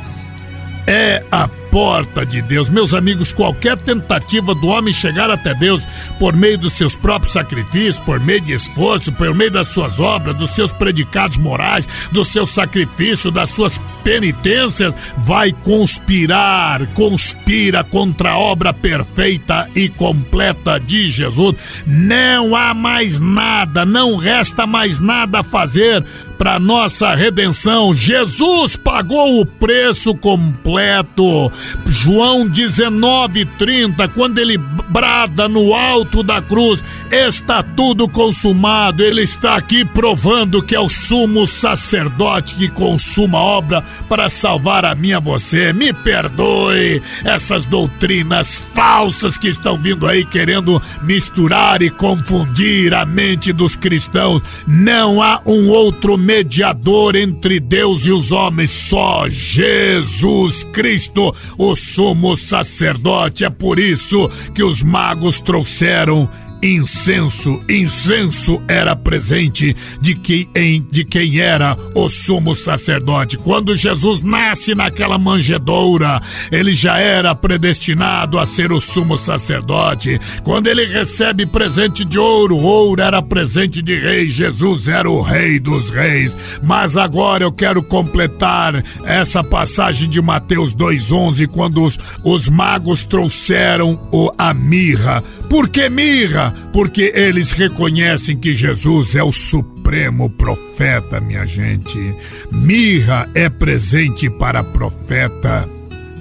É 0.91 1.23
a 1.31 1.47
porta 1.71 2.25
de 2.25 2.41
Deus. 2.41 2.71
Meus 2.71 2.95
amigos, 2.95 3.31
qualquer 3.31 3.77
tentativa 3.77 4.55
do 4.55 4.69
homem 4.69 4.95
chegar 4.95 5.31
até 5.31 5.55
Deus 5.55 5.87
por 6.19 6.35
meio 6.35 6.57
dos 6.57 6.73
seus 6.73 6.95
próprios 6.95 7.35
sacrifícios, 7.35 8.01
por 8.01 8.19
meio 8.19 8.41
de 8.41 8.55
esforço, 8.55 9.13
por 9.13 9.35
meio 9.35 9.51
das 9.51 9.69
suas 9.69 10.01
obras, 10.01 10.35
dos 10.35 10.49
seus 10.55 10.73
predicados 10.73 11.37
morais, 11.37 11.87
do 12.11 12.25
seu 12.25 12.47
sacrifício, 12.47 13.31
das 13.31 13.51
suas 13.51 13.79
penitências, 14.03 14.95
vai 15.19 15.53
conspirar, 15.53 16.87
conspira 16.95 17.85
contra 17.85 18.31
a 18.31 18.39
obra 18.39 18.73
perfeita 18.73 19.69
e 19.75 19.91
completa 19.91 20.81
de 20.81 21.11
Jesus. 21.11 21.55
Não 21.87 22.57
há 22.57 22.73
mais 22.73 23.21
nada, 23.21 23.85
não 23.85 24.17
resta 24.17 24.67
mais 24.67 24.99
nada 24.99 25.41
a 25.41 25.45
fazer 25.45 26.03
para 26.39 26.61
nossa 26.61 27.15
redenção. 27.15 27.93
Jesus 27.93 28.77
pagou 28.77 29.41
o 29.41 29.45
preço 29.45 30.15
completo. 30.15 31.51
João 31.87 32.49
19:30, 32.49 34.09
quando 34.09 34.39
ele 34.39 34.57
brada 34.57 35.49
no 35.49 35.75
alto 35.75 36.23
da 36.23 36.41
cruz, 36.41 36.83
está 37.11 37.63
tudo 37.63 38.09
consumado. 38.09 39.03
Ele 39.03 39.23
está 39.23 39.57
aqui 39.57 39.85
provando 39.85 40.63
que 40.63 40.77
é 40.77 40.81
o 40.81 40.89
sumo 40.89 41.45
sacerdote 41.45 42.55
que 42.55 42.69
consuma 42.69 43.39
a 43.39 43.43
obra 43.43 43.85
para 44.09 44.29
salvar 44.29 44.85
a 44.85 44.95
minha 44.95 45.19
você. 45.19 45.73
Me 45.73 45.93
perdoe 45.93 47.03
essas 47.25 47.67
doutrinas 47.67 48.65
falsas 48.75 49.37
que 49.37 49.49
estão 49.49 49.77
vindo 49.77 50.07
aí 50.07 50.25
querendo 50.25 50.81
misturar 51.03 51.83
e 51.83 51.91
confundir 51.91 52.95
a 52.95 53.05
mente 53.05 53.53
dos 53.53 53.75
cristãos. 53.75 54.43
Não 54.67 55.21
há 55.23 55.41
um 55.45 55.69
outro 55.69 56.17
mediador 56.29 57.17
entre 57.17 57.59
Deus 57.59 58.05
e 58.05 58.13
os 58.13 58.33
homens, 58.33 58.71
só 58.71 59.27
Jesus 59.31 60.63
Cristo, 60.63 61.35
o 61.57 61.75
sumo 61.75 62.37
sacerdote. 62.37 63.47
É 63.47 63.51
por 63.51 63.79
isso 63.79 64.31
que 64.55 64.63
os 64.63 64.83
magos 64.83 65.41
trouxeram 65.41 66.29
incenso. 66.63 67.61
Incenso 67.69 68.63
era 68.69 68.97
presente 68.97 69.77
de 70.01 70.15
quem, 70.15 70.87
de 70.91 71.05
quem 71.05 71.39
era 71.39 71.77
o 71.95 72.09
sumo 72.09 72.55
sacerdote. 72.55 73.37
Quando 73.37 73.77
Jesus 73.77 74.21
nasce 74.21 74.75
naquela 74.75 75.19
manjedoura, 75.19 76.21
ele 76.51 76.75
já 76.75 76.99
era 76.99 77.35
predestinado 77.35 78.39
a 78.39 78.47
ser 78.47 78.73
o 78.73 78.81
sumo 78.81 79.17
sacerdote. 79.17 80.21
Quando 80.43 80.67
ele 80.67 80.87
recebe 80.87 81.47
presente 81.47 82.05
de 82.05 82.19
ouro, 82.19 82.57
ouro 82.57 83.03
era 83.03 83.23
presente 83.23 83.83
de 83.83 83.99
rei, 83.99 84.31
Jesus 84.31 84.89
era 84.89 85.11
o 85.11 85.21
rei 85.21 85.59
dos 85.59 85.91
reis. 85.91 86.37
Mas 86.63 86.97
agora 86.97 87.45
eu 87.45 87.53
quero 87.53 87.83
completar 87.83 88.85
essa 89.05 89.43
passagem 89.43 90.09
de 90.09 90.21
Mateus 90.21 90.75
2,11, 90.75 91.49
quando 91.49 91.83
os, 91.83 91.99
os 92.25 92.49
magos 92.49 93.05
trouxeram 93.05 94.01
o, 94.13 94.33
a 94.37 94.53
mirra. 94.53 95.23
Por 95.49 95.69
que 95.69 95.89
mirra? 95.89 96.48
Porque 96.73 97.13
eles 97.15 97.53
reconhecem 97.53 98.37
que 98.37 98.55
Jesus 98.55 99.15
é 99.15 99.23
o 99.23 99.33
supremo 99.33 100.29
profeta, 100.31 101.21
minha 101.21 101.47
gente. 101.47 102.15
Mirra 102.51 103.29
é 103.35 103.49
presente 103.49 104.29
para 104.29 104.63
profeta. 104.63 105.69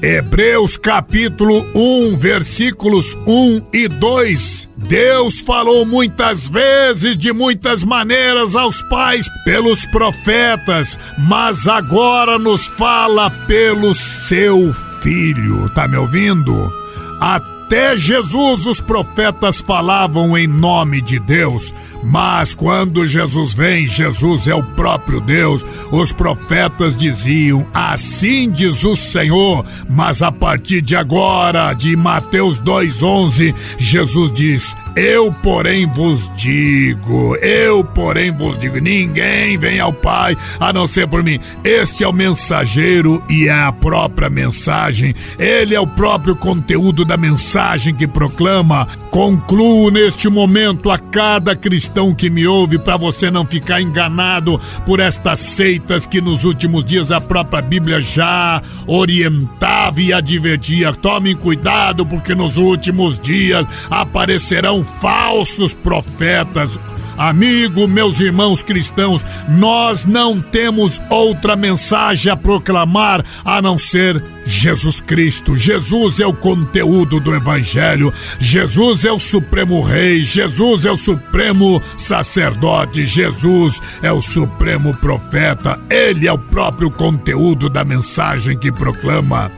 Hebreus 0.01 0.77
capítulo 0.77 1.65
1, 1.73 2.17
versículos 2.17 3.17
1 3.25 3.61
e 3.73 3.87
2. 3.87 4.69
Deus 4.77 5.41
falou 5.41 5.85
muitas 5.85 6.47
vezes, 6.47 7.17
de 7.17 7.33
muitas 7.33 7.83
maneiras 7.83 8.55
aos 8.55 8.81
pais 8.83 9.25
pelos 9.43 9.85
profetas, 9.87 10.97
mas 11.17 11.67
agora 11.67 12.37
nos 12.37 12.67
fala 12.67 13.31
pelo 13.47 13.93
seu 13.93 14.71
filho. 15.01 15.67
Tá 15.71 15.87
me 15.87 15.97
ouvindo? 15.97 16.71
Até 17.19 17.56
até 17.67 17.97
Jesus 17.97 18.65
os 18.65 18.79
profetas 18.79 19.59
falavam 19.59 20.37
em 20.37 20.47
nome 20.47 21.01
de 21.01 21.19
Deus, 21.19 21.73
mas 22.09 22.53
quando 22.53 23.05
Jesus 23.05 23.53
vem, 23.53 23.85
Jesus 23.85 24.47
é 24.47 24.55
o 24.55 24.63
próprio 24.63 25.19
Deus. 25.19 25.65
Os 25.91 26.13
profetas 26.13 26.95
diziam: 26.95 27.67
Assim 27.73 28.49
diz 28.49 28.85
o 28.85 28.95
Senhor. 28.95 29.65
Mas 29.89 30.21
a 30.21 30.31
partir 30.31 30.81
de 30.81 30.95
agora, 30.95 31.73
de 31.73 31.97
Mateus 31.97 32.61
2:11, 32.61 33.53
Jesus 33.77 34.31
diz: 34.31 34.73
Eu, 34.95 35.33
porém, 35.43 35.85
vos 35.85 36.31
digo, 36.33 37.35
eu, 37.41 37.83
porém, 37.83 38.31
vos 38.31 38.57
digo, 38.57 38.79
ninguém 38.79 39.57
vem 39.57 39.81
ao 39.81 39.91
Pai 39.91 40.37
a 40.61 40.71
não 40.71 40.87
ser 40.87 41.09
por 41.09 41.21
mim. 41.21 41.41
Este 41.61 42.05
é 42.05 42.07
o 42.07 42.13
mensageiro 42.13 43.21
e 43.29 43.49
é 43.49 43.51
a 43.51 43.71
própria 43.73 44.29
mensagem. 44.29 45.13
Ele 45.37 45.75
é 45.75 45.79
o 45.79 45.85
próprio 45.85 46.37
conteúdo 46.37 47.03
da 47.03 47.17
mensagem 47.17 47.93
que 47.93 48.07
proclama. 48.07 48.87
Concluo 49.11 49.89
neste 49.89 50.29
momento 50.29 50.89
a 50.89 50.97
cada 50.97 51.55
cristão 51.55 51.96
que 52.13 52.29
me 52.29 52.45
ouve 52.45 52.77
para 52.77 52.95
você 52.95 53.31
não 53.31 53.45
ficar 53.45 53.81
enganado 53.81 54.61
por 54.85 54.99
estas 54.99 55.39
seitas 55.39 56.05
que 56.05 56.21
nos 56.21 56.43
últimos 56.45 56.85
dias 56.85 57.11
a 57.11 57.19
própria 57.19 57.61
Bíblia 57.61 57.99
já 57.99 58.61
orientava 58.85 59.99
e 59.99 60.13
advertia. 60.13 60.93
Tomem 60.93 61.35
cuidado 61.35 62.05
porque 62.05 62.35
nos 62.35 62.57
últimos 62.57 63.17
dias 63.17 63.65
aparecerão 63.89 64.83
falsos 64.83 65.73
profetas 65.73 66.79
Amigo, 67.17 67.87
meus 67.87 68.19
irmãos 68.19 68.61
cristãos, 68.61 69.25
nós 69.49 70.05
não 70.05 70.39
temos 70.39 71.01
outra 71.09 71.55
mensagem 71.55 72.31
a 72.31 72.35
proclamar 72.35 73.25
a 73.43 73.61
não 73.61 73.77
ser 73.77 74.23
Jesus 74.45 75.01
Cristo. 75.01 75.57
Jesus 75.57 76.19
é 76.19 76.27
o 76.27 76.33
conteúdo 76.33 77.19
do 77.19 77.35
Evangelho. 77.35 78.13
Jesus 78.39 79.03
é 79.03 79.11
o 79.11 79.19
Supremo 79.19 79.81
Rei. 79.81 80.23
Jesus 80.23 80.85
é 80.85 80.91
o 80.91 80.97
Supremo 80.97 81.81
Sacerdote. 81.97 83.05
Jesus 83.05 83.81
é 84.01 84.11
o 84.11 84.21
Supremo 84.21 84.95
Profeta. 84.95 85.79
Ele 85.89 86.27
é 86.27 86.31
o 86.31 86.37
próprio 86.37 86.91
conteúdo 86.91 87.69
da 87.69 87.83
mensagem 87.83 88.57
que 88.57 88.71
proclama. 88.71 89.51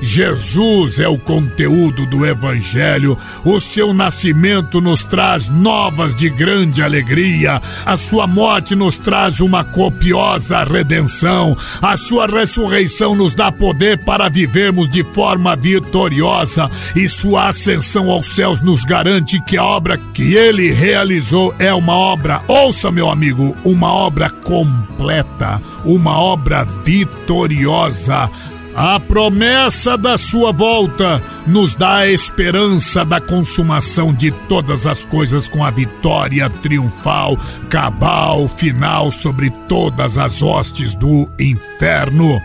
Jesus 0.00 0.98
é 0.98 1.08
o 1.08 1.18
conteúdo 1.18 2.06
do 2.06 2.26
Evangelho. 2.26 3.16
O 3.44 3.58
seu 3.58 3.94
nascimento 3.94 4.80
nos 4.80 5.02
traz 5.02 5.48
novas 5.48 6.14
de 6.14 6.28
grande 6.28 6.82
alegria. 6.82 7.60
A 7.84 7.96
sua 7.96 8.26
morte 8.26 8.74
nos 8.74 8.98
traz 8.98 9.40
uma 9.40 9.64
copiosa 9.64 10.64
redenção. 10.64 11.56
A 11.80 11.96
sua 11.96 12.26
ressurreição 12.26 13.14
nos 13.14 13.34
dá 13.34 13.50
poder 13.50 14.04
para 14.04 14.28
vivermos 14.28 14.88
de 14.88 15.02
forma 15.02 15.56
vitoriosa. 15.56 16.70
E 16.94 17.08
sua 17.08 17.48
ascensão 17.48 18.10
aos 18.10 18.26
céus 18.26 18.60
nos 18.60 18.84
garante 18.84 19.40
que 19.40 19.56
a 19.56 19.64
obra 19.64 19.98
que 20.12 20.34
ele 20.34 20.70
realizou 20.72 21.54
é 21.58 21.72
uma 21.72 21.94
obra, 21.94 22.42
ouça, 22.48 22.90
meu 22.90 23.10
amigo, 23.10 23.56
uma 23.64 23.92
obra 23.92 24.30
completa, 24.30 25.60
uma 25.84 26.18
obra 26.18 26.64
vitoriosa 26.84 28.30
a 28.76 29.00
promessa 29.00 29.96
da 29.96 30.18
sua 30.18 30.52
volta 30.52 31.22
nos 31.46 31.74
dá 31.74 32.00
a 32.00 32.08
esperança 32.10 33.06
da 33.06 33.18
consumação 33.18 34.12
de 34.12 34.30
todas 34.30 34.86
as 34.86 35.02
coisas 35.02 35.48
com 35.48 35.64
a 35.64 35.70
vitória 35.70 36.50
triunfal, 36.50 37.38
cabal, 37.70 38.46
final 38.46 39.10
sobre 39.10 39.48
todas 39.66 40.18
as 40.18 40.42
hostes 40.42 40.92
do 40.92 41.26
inferno. 41.38 42.38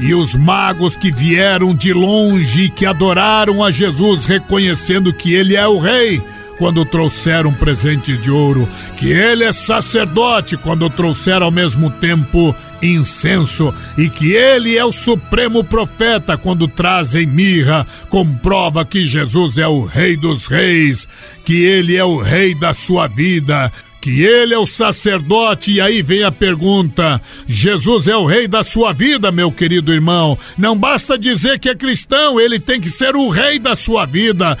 E 0.00 0.12
os 0.12 0.34
magos 0.34 0.96
que 0.96 1.12
vieram 1.12 1.72
de 1.72 1.92
longe 1.92 2.64
e 2.64 2.68
que 2.68 2.84
adoraram 2.84 3.62
a 3.62 3.70
Jesus, 3.70 4.24
reconhecendo 4.24 5.12
que 5.12 5.32
ele 5.32 5.54
é 5.54 5.68
o 5.68 5.78
Rei, 5.78 6.20
quando 6.58 6.84
trouxeram 6.84 7.52
presentes 7.52 8.18
de 8.20 8.30
ouro, 8.30 8.68
que 8.96 9.10
ele 9.10 9.44
é 9.44 9.52
sacerdote 9.52 10.56
quando 10.56 10.88
trouxeram 10.88 11.46
ao 11.46 11.52
mesmo 11.52 11.90
tempo 11.90 12.54
incenso 12.82 13.74
e 13.96 14.08
que 14.08 14.32
ele 14.32 14.76
é 14.76 14.84
o 14.84 14.92
supremo 14.92 15.64
profeta 15.64 16.36
quando 16.36 16.68
trazem 16.68 17.26
mirra, 17.26 17.86
comprova 18.08 18.84
que 18.84 19.06
Jesus 19.06 19.58
é 19.58 19.66
o 19.66 19.84
rei 19.84 20.16
dos 20.16 20.46
reis, 20.46 21.06
que 21.44 21.64
ele 21.64 21.96
é 21.96 22.04
o 22.04 22.16
rei 22.16 22.54
da 22.54 22.74
sua 22.74 23.06
vida, 23.06 23.72
que 24.06 24.22
ele 24.22 24.54
é 24.54 24.58
o 24.58 24.64
sacerdote, 24.64 25.72
e 25.72 25.80
aí 25.80 26.00
vem 26.00 26.22
a 26.22 26.30
pergunta: 26.30 27.20
Jesus 27.44 28.06
é 28.06 28.16
o 28.16 28.24
rei 28.24 28.46
da 28.46 28.62
sua 28.62 28.92
vida, 28.92 29.32
meu 29.32 29.50
querido 29.50 29.92
irmão. 29.92 30.38
Não 30.56 30.78
basta 30.78 31.18
dizer 31.18 31.58
que 31.58 31.68
é 31.68 31.74
cristão, 31.74 32.38
ele 32.38 32.60
tem 32.60 32.80
que 32.80 32.88
ser 32.88 33.16
o 33.16 33.28
rei 33.28 33.58
da 33.58 33.74
sua 33.74 34.06
vida. 34.06 34.56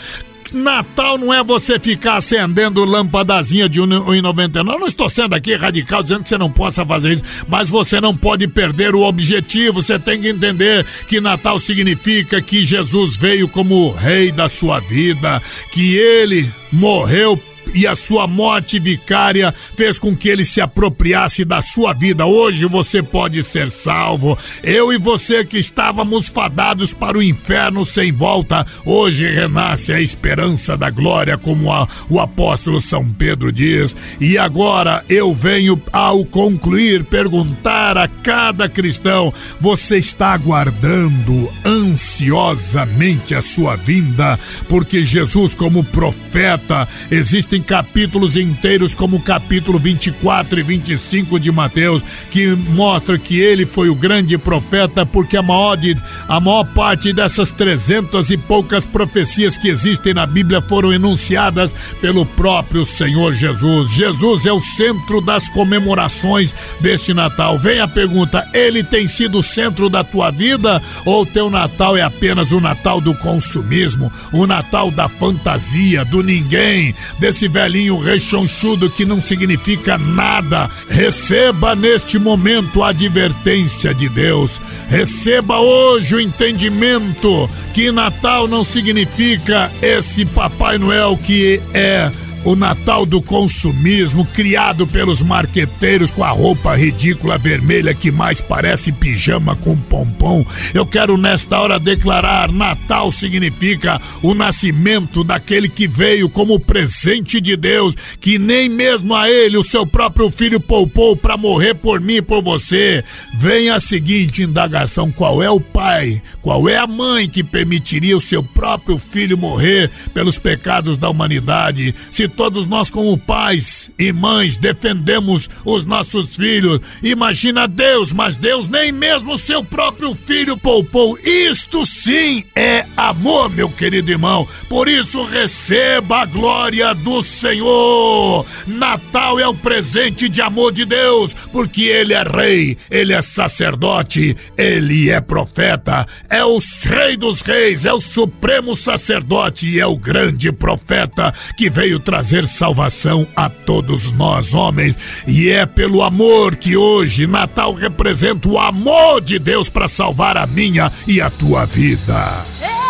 Natal 0.52 1.18
não 1.18 1.32
é 1.32 1.42
você 1.42 1.78
ficar 1.78 2.16
acendendo 2.16 2.84
lâmpadazinha 2.84 3.68
de 3.68 3.80
1,99. 3.80 4.64
Não 4.64 4.86
estou 4.86 5.08
sendo 5.08 5.34
aqui 5.34 5.54
radical 5.54 6.02
dizendo 6.02 6.22
que 6.22 6.28
você 6.28 6.38
não 6.38 6.50
possa 6.50 6.84
fazer 6.84 7.14
isso, 7.14 7.24
mas 7.48 7.70
você 7.70 8.00
não 8.00 8.16
pode 8.16 8.46
perder 8.48 8.94
o 8.94 9.02
objetivo. 9.02 9.82
Você 9.82 9.98
tem 9.98 10.20
que 10.20 10.28
entender 10.28 10.86
que 11.08 11.20
Natal 11.20 11.58
significa 11.58 12.40
que 12.40 12.64
Jesus 12.64 13.16
veio 13.16 13.48
como 13.48 13.90
rei 13.90 14.30
da 14.30 14.48
sua 14.48 14.80
vida, 14.80 15.42
que 15.72 15.94
ele 15.96 16.50
morreu 16.72 17.40
e 17.74 17.86
a 17.86 17.94
sua 17.94 18.26
morte 18.26 18.78
vicária 18.78 19.52
fez 19.76 19.98
com 19.98 20.16
que 20.16 20.28
ele 20.28 20.44
se 20.44 20.60
apropriasse 20.60 21.44
da 21.44 21.60
sua 21.60 21.92
vida. 21.92 22.26
Hoje 22.26 22.64
você 22.66 23.02
pode 23.02 23.42
ser 23.42 23.70
salvo. 23.70 24.38
Eu 24.62 24.92
e 24.92 24.98
você 24.98 25.44
que 25.44 25.58
estávamos 25.58 26.28
fadados 26.28 26.92
para 26.92 27.18
o 27.18 27.22
inferno 27.22 27.84
sem 27.84 28.12
volta, 28.12 28.66
hoje 28.84 29.30
renasce 29.30 29.92
a 29.92 30.00
esperança 30.00 30.76
da 30.76 30.90
glória, 30.90 31.36
como 31.36 31.72
a, 31.72 31.88
o 32.08 32.20
apóstolo 32.20 32.80
São 32.80 33.08
Pedro 33.08 33.52
diz. 33.52 33.94
E 34.20 34.38
agora 34.38 35.04
eu 35.08 35.34
venho, 35.34 35.80
ao 35.92 36.24
concluir, 36.24 37.04
perguntar 37.04 37.96
a 37.96 38.08
cada 38.08 38.68
cristão: 38.68 39.32
você 39.60 39.98
está 39.98 40.32
aguardando 40.32 41.48
ansiosamente 41.64 43.34
a 43.34 43.42
sua 43.42 43.76
vinda? 43.76 44.38
Porque 44.68 45.04
Jesus, 45.04 45.54
como 45.54 45.84
profeta, 45.84 46.88
existe 47.10 47.55
Existem 47.56 47.62
capítulos 47.62 48.36
inteiros, 48.36 48.94
como 48.94 49.16
o 49.16 49.22
capítulo 49.22 49.78
24 49.78 50.60
e 50.60 50.62
25 50.62 51.40
de 51.40 51.50
Mateus, 51.50 52.02
que 52.30 52.48
mostra 52.48 53.18
que 53.18 53.40
ele 53.40 53.64
foi 53.64 53.88
o 53.88 53.94
grande 53.94 54.36
profeta, 54.36 55.06
porque 55.06 55.36
a 55.36 55.42
maior, 55.42 55.76
de, 55.76 55.96
a 56.28 56.38
maior 56.38 56.64
parte 56.64 57.12
dessas 57.12 57.50
trezentas 57.50 58.30
e 58.30 58.36
poucas 58.36 58.84
profecias 58.84 59.56
que 59.56 59.68
existem 59.68 60.12
na 60.12 60.26
Bíblia 60.26 60.60
foram 60.60 60.92
enunciadas 60.92 61.74
pelo 62.00 62.26
próprio 62.26 62.84
Senhor 62.84 63.32
Jesus. 63.32 63.90
Jesus 63.90 64.44
é 64.44 64.52
o 64.52 64.60
centro 64.60 65.20
das 65.20 65.48
comemorações 65.48 66.54
deste 66.80 67.14
Natal. 67.14 67.58
Vem 67.58 67.80
a 67.80 67.88
pergunta: 67.88 68.46
ele 68.52 68.82
tem 68.82 69.08
sido 69.08 69.38
o 69.38 69.42
centro 69.42 69.88
da 69.88 70.04
tua 70.04 70.30
vida 70.30 70.82
ou 71.04 71.24
teu 71.24 71.48
Natal 71.48 71.96
é 71.96 72.02
apenas 72.02 72.52
o 72.52 72.60
Natal 72.60 73.00
do 73.00 73.14
consumismo, 73.14 74.12
o 74.32 74.46
Natal 74.46 74.90
da 74.90 75.08
fantasia, 75.08 76.04
do 76.04 76.22
ninguém, 76.22 76.94
desse 77.18 77.45
velhinho 77.48 77.98
rechonchudo 77.98 78.90
que 78.90 79.04
não 79.04 79.20
significa 79.20 79.96
nada? 79.98 80.70
Receba 80.88 81.74
neste 81.74 82.18
momento 82.18 82.82
a 82.82 82.88
advertência 82.88 83.94
de 83.94 84.08
Deus. 84.08 84.60
Receba 84.88 85.58
hoje 85.58 86.14
o 86.14 86.20
entendimento 86.20 87.48
que 87.74 87.90
Natal 87.90 88.46
não 88.46 88.62
significa 88.62 89.70
esse 89.82 90.24
Papai 90.24 90.78
Noel 90.78 91.18
que 91.22 91.60
é 91.74 92.10
o 92.46 92.54
Natal 92.54 93.04
do 93.04 93.20
consumismo, 93.20 94.24
criado 94.24 94.86
pelos 94.86 95.20
marqueteiros 95.20 96.12
com 96.12 96.22
a 96.22 96.30
roupa 96.30 96.76
ridícula 96.76 97.36
vermelha 97.36 97.92
que 97.92 98.12
mais 98.12 98.40
parece 98.40 98.92
pijama 98.92 99.56
com 99.56 99.76
pompom. 99.76 100.46
Eu 100.72 100.86
quero 100.86 101.16
nesta 101.16 101.58
hora 101.58 101.80
declarar: 101.80 102.52
Natal 102.52 103.10
significa 103.10 104.00
o 104.22 104.32
nascimento 104.32 105.24
daquele 105.24 105.68
que 105.68 105.88
veio 105.88 106.28
como 106.28 106.60
presente 106.60 107.40
de 107.40 107.56
Deus, 107.56 107.96
que 108.20 108.38
nem 108.38 108.68
mesmo 108.68 109.12
a 109.12 109.28
ele, 109.28 109.56
o 109.56 109.64
seu 109.64 109.84
próprio 109.84 110.30
filho, 110.30 110.60
poupou 110.60 111.16
para 111.16 111.36
morrer 111.36 111.74
por 111.74 112.00
mim 112.00 112.18
e 112.18 112.22
por 112.22 112.44
você. 112.44 113.02
Vem 113.34 113.70
a 113.70 113.80
seguinte 113.80 114.44
indagação: 114.44 115.10
qual 115.10 115.42
é 115.42 115.50
o 115.50 115.58
pai, 115.58 116.22
qual 116.40 116.68
é 116.68 116.76
a 116.76 116.86
mãe 116.86 117.28
que 117.28 117.42
permitiria 117.42 118.16
o 118.16 118.20
seu 118.20 118.40
próprio 118.40 118.98
filho 118.98 119.36
morrer 119.36 119.90
pelos 120.14 120.38
pecados 120.38 120.96
da 120.96 121.10
humanidade? 121.10 121.92
Se 122.08 122.35
todos 122.36 122.66
nós, 122.66 122.90
como 122.90 123.16
pais 123.16 123.90
e 123.98 124.12
mães, 124.12 124.58
defendemos 124.58 125.48
os 125.64 125.86
nossos 125.86 126.36
filhos. 126.36 126.80
Imagina 127.02 127.66
Deus, 127.66 128.12
mas 128.12 128.36
Deus 128.36 128.68
nem 128.68 128.92
mesmo 128.92 129.38
seu 129.38 129.64
próprio 129.64 130.14
filho 130.14 130.56
poupou. 130.56 131.18
Isto 131.24 131.86
sim 131.86 132.44
é 132.54 132.84
amor, 132.96 133.50
meu 133.50 133.70
querido 133.70 134.10
irmão. 134.10 134.46
Por 134.68 134.86
isso, 134.86 135.24
receba 135.24 136.18
a 136.18 136.26
glória 136.26 136.94
do 136.94 137.22
Senhor. 137.22 138.44
Natal 138.66 139.40
é 139.40 139.48
o 139.48 139.54
presente 139.54 140.28
de 140.28 140.42
amor 140.42 140.72
de 140.72 140.84
Deus, 140.84 141.34
porque 141.50 141.84
Ele 141.84 142.12
é 142.12 142.22
rei, 142.22 142.76
Ele 142.90 143.14
é 143.14 143.22
sacerdote, 143.22 144.36
Ele 144.58 145.10
é 145.10 145.20
profeta, 145.20 146.06
é 146.28 146.44
o 146.44 146.58
rei 146.84 147.16
dos 147.16 147.40
reis, 147.40 147.86
é 147.86 147.92
o 147.92 148.00
supremo 148.00 148.76
sacerdote 148.76 149.68
e 149.68 149.80
é 149.80 149.86
o 149.86 149.96
grande 149.96 150.52
profeta 150.52 151.32
que 151.56 151.70
veio 151.70 151.98
trazer 151.98 152.25
trazer 152.26 152.48
salvação 152.48 153.24
a 153.36 153.48
todos 153.48 154.10
nós, 154.10 154.52
homens. 154.52 154.96
E 155.28 155.48
é 155.48 155.64
pelo 155.64 156.02
amor 156.02 156.56
que 156.56 156.76
hoje 156.76 157.24
Natal 157.24 157.72
representa 157.72 158.48
o 158.48 158.58
amor 158.58 159.20
de 159.20 159.38
Deus 159.38 159.68
para 159.68 159.86
salvar 159.86 160.36
a 160.36 160.44
minha 160.44 160.90
e 161.06 161.20
a 161.20 161.30
tua 161.30 161.64
vida. 161.66 162.44
Ele 162.60 162.85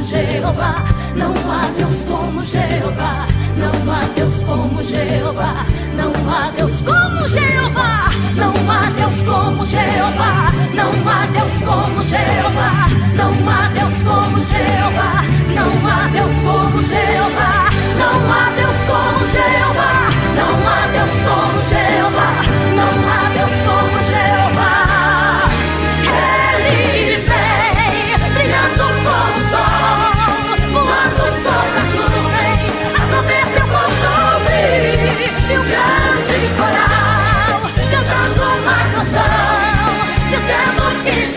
como 0.00 0.02
Jeová. 0.02 0.84
Não 1.14 1.34
há 1.50 1.66
Deus 1.76 2.04
como 2.04 2.44
Jeová. 2.44 3.26
Não 3.56 3.92
há 3.92 4.04
Deus 4.16 4.42
como 4.42 4.82
Jeová. 4.82 5.66
Não 5.94 6.12
há 6.28 6.50
Deus 6.50 6.80
como 6.82 7.28
Jeová. 7.28 8.10
Não 8.36 8.70
há 8.70 8.90
Deus 8.96 9.22
como 9.22 9.66
Jeová. 9.66 10.52
Não 10.74 10.90
há 11.08 11.26
Deus 11.26 11.62
como 11.62 12.02
Jeová. 12.02 12.88
Não 13.14 13.48
há 13.48 13.68
Deus 13.68 14.02
como 14.02 14.38
Jeová. 14.38 15.24
Não 15.54 15.86
há 15.86 16.08
Deus 16.08 16.40
como 16.40 16.82
Jeová. 16.82 17.70
Não 17.98 18.32
há 18.32 18.50
Deus 18.56 18.76
como 18.88 19.26
Jeová. 19.26 20.10
Não 20.36 20.68
há 20.68 20.86
Deus 20.92 21.22
como 21.22 21.60
Jeová. 21.68 22.30
Não 22.74 23.10
há 23.10 23.19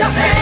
Jump! 0.04 0.33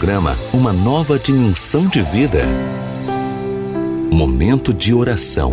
Programa 0.00 0.34
Uma 0.54 0.72
Nova 0.72 1.18
Dimensão 1.18 1.86
de 1.86 2.00
Vida. 2.00 2.42
Momento 4.10 4.72
de 4.72 4.94
oração. 4.94 5.52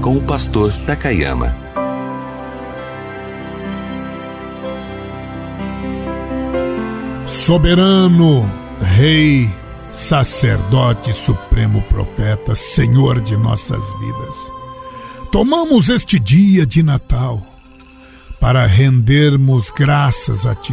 Com 0.00 0.16
o 0.16 0.22
pastor 0.22 0.72
Takayama. 0.86 1.54
Soberano, 7.26 8.50
Rei, 8.80 9.50
Sacerdote, 9.92 11.12
Supremo 11.12 11.82
Profeta, 11.82 12.54
Senhor 12.54 13.20
de 13.20 13.36
nossas 13.36 13.92
vidas, 14.00 14.34
tomamos 15.30 15.90
este 15.90 16.18
dia 16.18 16.64
de 16.64 16.82
Natal 16.82 17.42
para 18.40 18.64
rendermos 18.64 19.70
graças 19.70 20.46
a 20.46 20.54
Ti, 20.54 20.72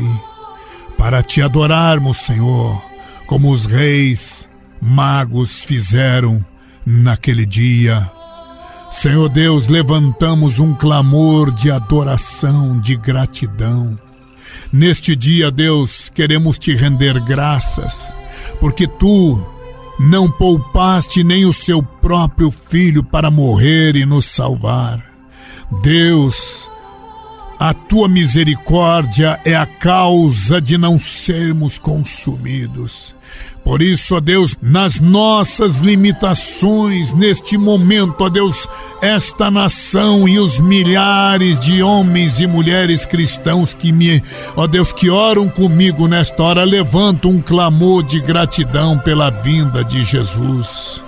para 1.04 1.22
Te 1.22 1.42
adorarmos, 1.42 2.20
Senhor, 2.20 2.82
como 3.28 3.52
os 3.52 3.66
reis 3.66 4.50
magos 4.82 5.62
fizeram 5.62 6.44
naquele 6.86 7.46
dia. 7.46 8.10
Senhor 8.89 9.28
Deus, 9.28 9.68
levantamos 9.68 10.60
um 10.60 10.74
clamor 10.74 11.52
de 11.52 11.70
adoração, 11.70 12.80
de 12.80 12.96
gratidão. 12.96 14.00
Neste 14.72 15.13
dia, 15.13 15.52
Deus, 15.52 16.08
queremos 16.08 16.58
te 16.58 16.74
render 16.74 17.20
graças, 17.20 18.16
porque 18.62 18.88
tu 18.88 19.46
não 20.00 20.32
poupaste 20.32 21.22
nem 21.22 21.44
o 21.44 21.52
seu 21.52 21.84
próprio 21.84 22.50
filho 22.50 23.04
para 23.04 23.30
morrer 23.30 23.98
e 23.98 24.06
nos 24.06 24.24
salvar. 24.24 25.04
Deus, 25.82 26.72
a 27.60 27.74
tua 27.74 28.08
misericórdia 28.08 29.39
é 29.46 29.56
a 29.56 29.66
causa 29.66 30.60
de 30.60 30.78
não 30.78 31.00
sermos 31.00 31.78
consumidos. 31.78 33.16
Por 33.63 33.82
isso, 33.82 34.16
ó 34.16 34.20
Deus, 34.20 34.58
nas 34.62 35.00
nossas 35.00 35.78
limitações, 35.78 37.13
neste 37.13 37.58
momento, 37.58 38.26
ó 38.26 38.30
Deus, 38.30 38.68
esta 39.02 39.50
nação 39.50 40.28
e 40.28 40.38
os 40.38 40.60
milhares 40.60 41.58
de 41.60 41.82
homens 41.82 42.42
e 42.42 42.48
mulheres 42.48 43.06
cristãos 43.06 43.74
que 43.74 43.94
me, 43.94 44.22
ó 44.58 44.68
Deus, 44.68 44.92
que 44.92 45.10
oram 45.10 45.48
comigo 45.48 46.08
nesta 46.10 46.44
hora, 46.44 46.66
levantam 46.66 47.32
um 47.32 47.42
clamor 47.42 48.04
de 48.04 48.20
gratidão 48.20 49.00
pela 49.00 49.30
vinda 49.30 49.82
de 49.82 50.04
Jesus. 50.04 51.02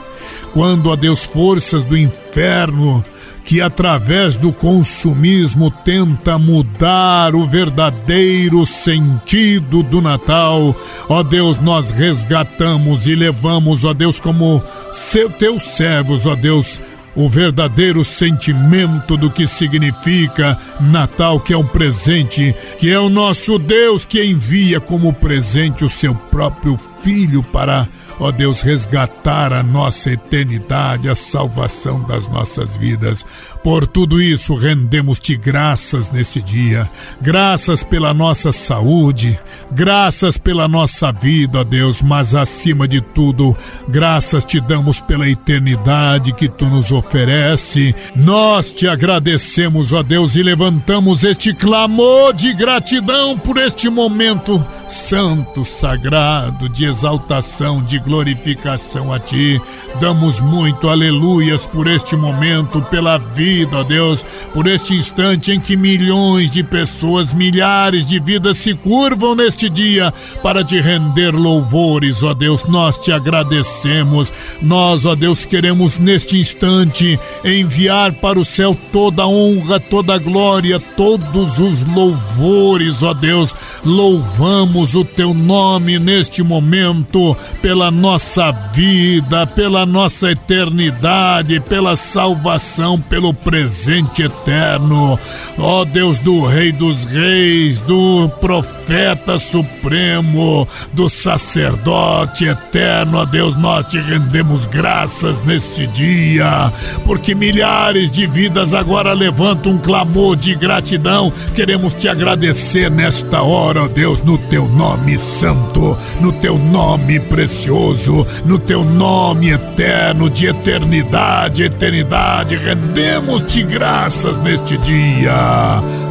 Quando, 0.53 0.89
ó 0.89 0.95
Deus, 0.95 1.25
forças 1.25 1.83
do 1.83 1.97
inferno 1.97 3.03
que 3.45 3.61
através 3.61 4.35
do 4.35 4.51
consumismo 4.51 5.69
tenta 5.69 6.37
mudar 6.39 7.35
o 7.35 7.47
verdadeiro 7.47 8.65
sentido 8.65 9.83
do 9.83 10.01
Natal. 10.01 10.75
Ó 11.07 11.21
Deus, 11.21 11.59
nós 11.59 11.91
resgatamos 11.91 13.05
e 13.05 13.13
levamos, 13.13 13.85
ó 13.85 13.93
Deus, 13.93 14.19
como 14.19 14.63
seu, 14.91 15.29
teus 15.29 15.61
servos, 15.61 16.25
ó 16.25 16.35
Deus, 16.35 16.81
o 17.15 17.29
verdadeiro 17.29 18.03
sentimento 18.03 19.15
do 19.15 19.29
que 19.29 19.45
significa 19.45 20.57
Natal, 20.81 21.39
que 21.39 21.53
é 21.53 21.57
um 21.57 21.67
presente, 21.67 22.53
que 22.79 22.91
é 22.91 22.99
o 22.99 23.09
nosso 23.09 23.59
Deus 23.59 24.03
que 24.05 24.23
envia 24.23 24.79
como 24.79 25.13
presente 25.13 25.85
o 25.85 25.89
seu 25.89 26.15
próprio 26.15 26.77
Filho 27.01 27.43
para 27.43 27.87
ó 28.19 28.31
Deus, 28.31 28.61
resgatar 28.61 29.53
a 29.53 29.63
nossa 29.63 30.11
eternidade, 30.11 31.09
a 31.09 31.15
salvação 31.15 32.01
das 32.03 32.27
nossas 32.27 32.77
vidas. 32.77 33.25
Por 33.63 33.87
tudo 33.87 34.21
isso, 34.21 34.55
rendemos-te 34.55 35.35
graças 35.35 36.09
nesse 36.09 36.41
dia, 36.41 36.89
graças 37.21 37.83
pela 37.83 38.13
nossa 38.13 38.51
saúde, 38.51 39.39
graças 39.71 40.37
pela 40.37 40.67
nossa 40.67 41.11
vida, 41.11 41.59
ó 41.59 41.63
Deus, 41.63 42.01
mas 42.01 42.35
acima 42.35 42.87
de 42.87 43.01
tudo, 43.01 43.55
graças 43.87 44.45
te 44.45 44.59
damos 44.59 44.99
pela 45.01 45.27
eternidade 45.27 46.33
que 46.33 46.47
tu 46.47 46.65
nos 46.65 46.91
oferece. 46.91 47.95
Nós 48.15 48.71
te 48.71 48.87
agradecemos, 48.87 49.93
ó 49.93 50.03
Deus, 50.03 50.35
e 50.35 50.43
levantamos 50.43 51.23
este 51.23 51.53
clamor 51.53 52.33
de 52.33 52.53
gratidão 52.53 53.37
por 53.37 53.57
este 53.57 53.89
momento 53.89 54.63
santo, 54.87 55.65
sagrado, 55.65 56.69
de 56.69 56.85
exaltação, 56.85 57.81
de 57.81 57.97
glorificação 57.99 59.11
a 59.11 59.19
Ti. 59.19 59.61
Damos 59.99 60.39
muito 60.39 60.89
aleluias 60.89 61.65
por 61.65 61.87
este 61.87 62.15
momento, 62.15 62.81
pela 62.83 63.17
vida, 63.17 63.77
ó 63.79 63.83
Deus, 63.83 64.23
por 64.53 64.67
este 64.67 64.93
instante 64.93 65.51
em 65.51 65.59
que 65.59 65.75
milhões 65.75 66.51
de 66.51 66.63
pessoas, 66.63 67.33
milhares 67.33 68.05
de 68.05 68.19
vidas 68.19 68.57
se 68.57 68.73
curvam 68.73 69.35
neste 69.35 69.69
dia 69.69 70.13
para 70.43 70.63
te 70.63 70.79
render 70.79 71.31
louvores, 71.31 72.21
ó 72.23 72.33
Deus. 72.33 72.63
Nós 72.65 72.97
te 72.97 73.11
agradecemos. 73.11 74.31
Nós, 74.61 75.05
ó 75.05 75.15
Deus, 75.15 75.45
queremos 75.45 75.97
neste 75.97 76.37
instante 76.37 77.19
enviar 77.43 78.13
para 78.13 78.39
o 78.39 78.45
céu 78.45 78.77
toda 78.91 79.23
a 79.23 79.27
honra, 79.27 79.79
toda 79.79 80.15
a 80.15 80.17
glória, 80.17 80.79
todos 80.79 81.59
os 81.59 81.83
louvores, 81.85 83.01
ó 83.01 83.13
Deus. 83.13 83.55
Louvamos 83.83 84.74
louvamos 84.75 84.93
o 84.93 85.05
teu 85.05 85.33
nome 85.33 85.97
neste 85.97 86.43
momento, 86.43 87.35
pela 87.61 87.89
nossa 87.89 88.51
vida, 88.51 89.47
pela 89.47 89.85
nossa 89.85 90.31
eternidade, 90.31 91.61
pela 91.61 91.95
salvação, 91.95 92.99
pelo 92.99 93.33
presente 93.33 94.23
eterno. 94.23 95.17
Ó 95.57 95.85
Deus 95.85 96.19
do 96.19 96.45
Rei 96.45 96.73
dos 96.73 97.05
Reis, 97.05 97.79
do 97.81 98.29
profeta 98.41 99.37
supremo, 99.37 100.67
do 100.91 101.07
sacerdote 101.07 102.45
eterno, 102.45 103.19
ó 103.19 103.25
Deus, 103.25 103.55
nós 103.55 103.85
te 103.85 103.99
rendemos 103.99 104.65
graças 104.65 105.41
neste 105.43 105.87
dia, 105.87 106.71
porque 107.05 107.33
milhares 107.33 108.11
de 108.11 108.27
vidas 108.27 108.73
agora 108.73 109.13
levantam 109.13 109.73
um 109.73 109.77
clamor 109.77 110.35
de 110.35 110.53
gratidão. 110.53 111.31
Queremos 111.55 111.93
te 111.93 112.07
agradecer 112.09 112.91
nesta 112.91 113.41
hora, 113.41 113.83
ó 113.83 113.87
Deus, 113.87 114.21
no 114.21 114.37
teu 114.37 114.64
teu 114.65 114.69
nome 114.69 115.17
santo, 115.17 115.97
no 116.19 116.31
teu 116.31 116.57
nome 116.57 117.19
precioso, 117.19 118.25
no 118.45 118.57
teu 118.57 118.83
nome 118.83 119.51
eterno, 119.51 120.29
de 120.29 120.47
eternidade, 120.47 121.63
eternidade. 121.63 122.55
Rendemos-te 122.55 123.61
graças 123.63 124.39
neste 124.39 124.77
dia. 124.77 125.33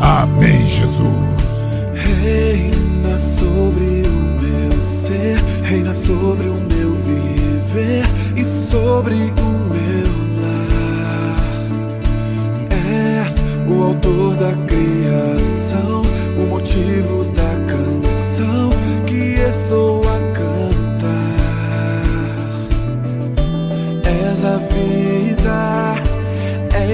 Amém, 0.00 0.66
Jesus. 0.68 1.08
Reina 1.94 3.18
sobre 3.18 4.02
o 4.06 4.40
meu 4.40 4.82
ser, 4.82 5.40
reina 5.62 5.94
sobre 5.94 6.48
o 6.48 6.54
meu 6.54 6.94
viver 6.94 8.04
e 8.36 8.44
sobre 8.44 9.14
o 9.14 9.50
meu 9.72 10.40
lar. 10.40 11.36
És 12.70 13.34
o 13.68 13.82
autor 13.82 14.36
da 14.36 14.52
criação, 14.66 16.02
o 16.38 16.46
motivo 16.48 17.23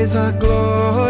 és 0.01 0.15
a 0.15 0.33
glória, 0.39 1.10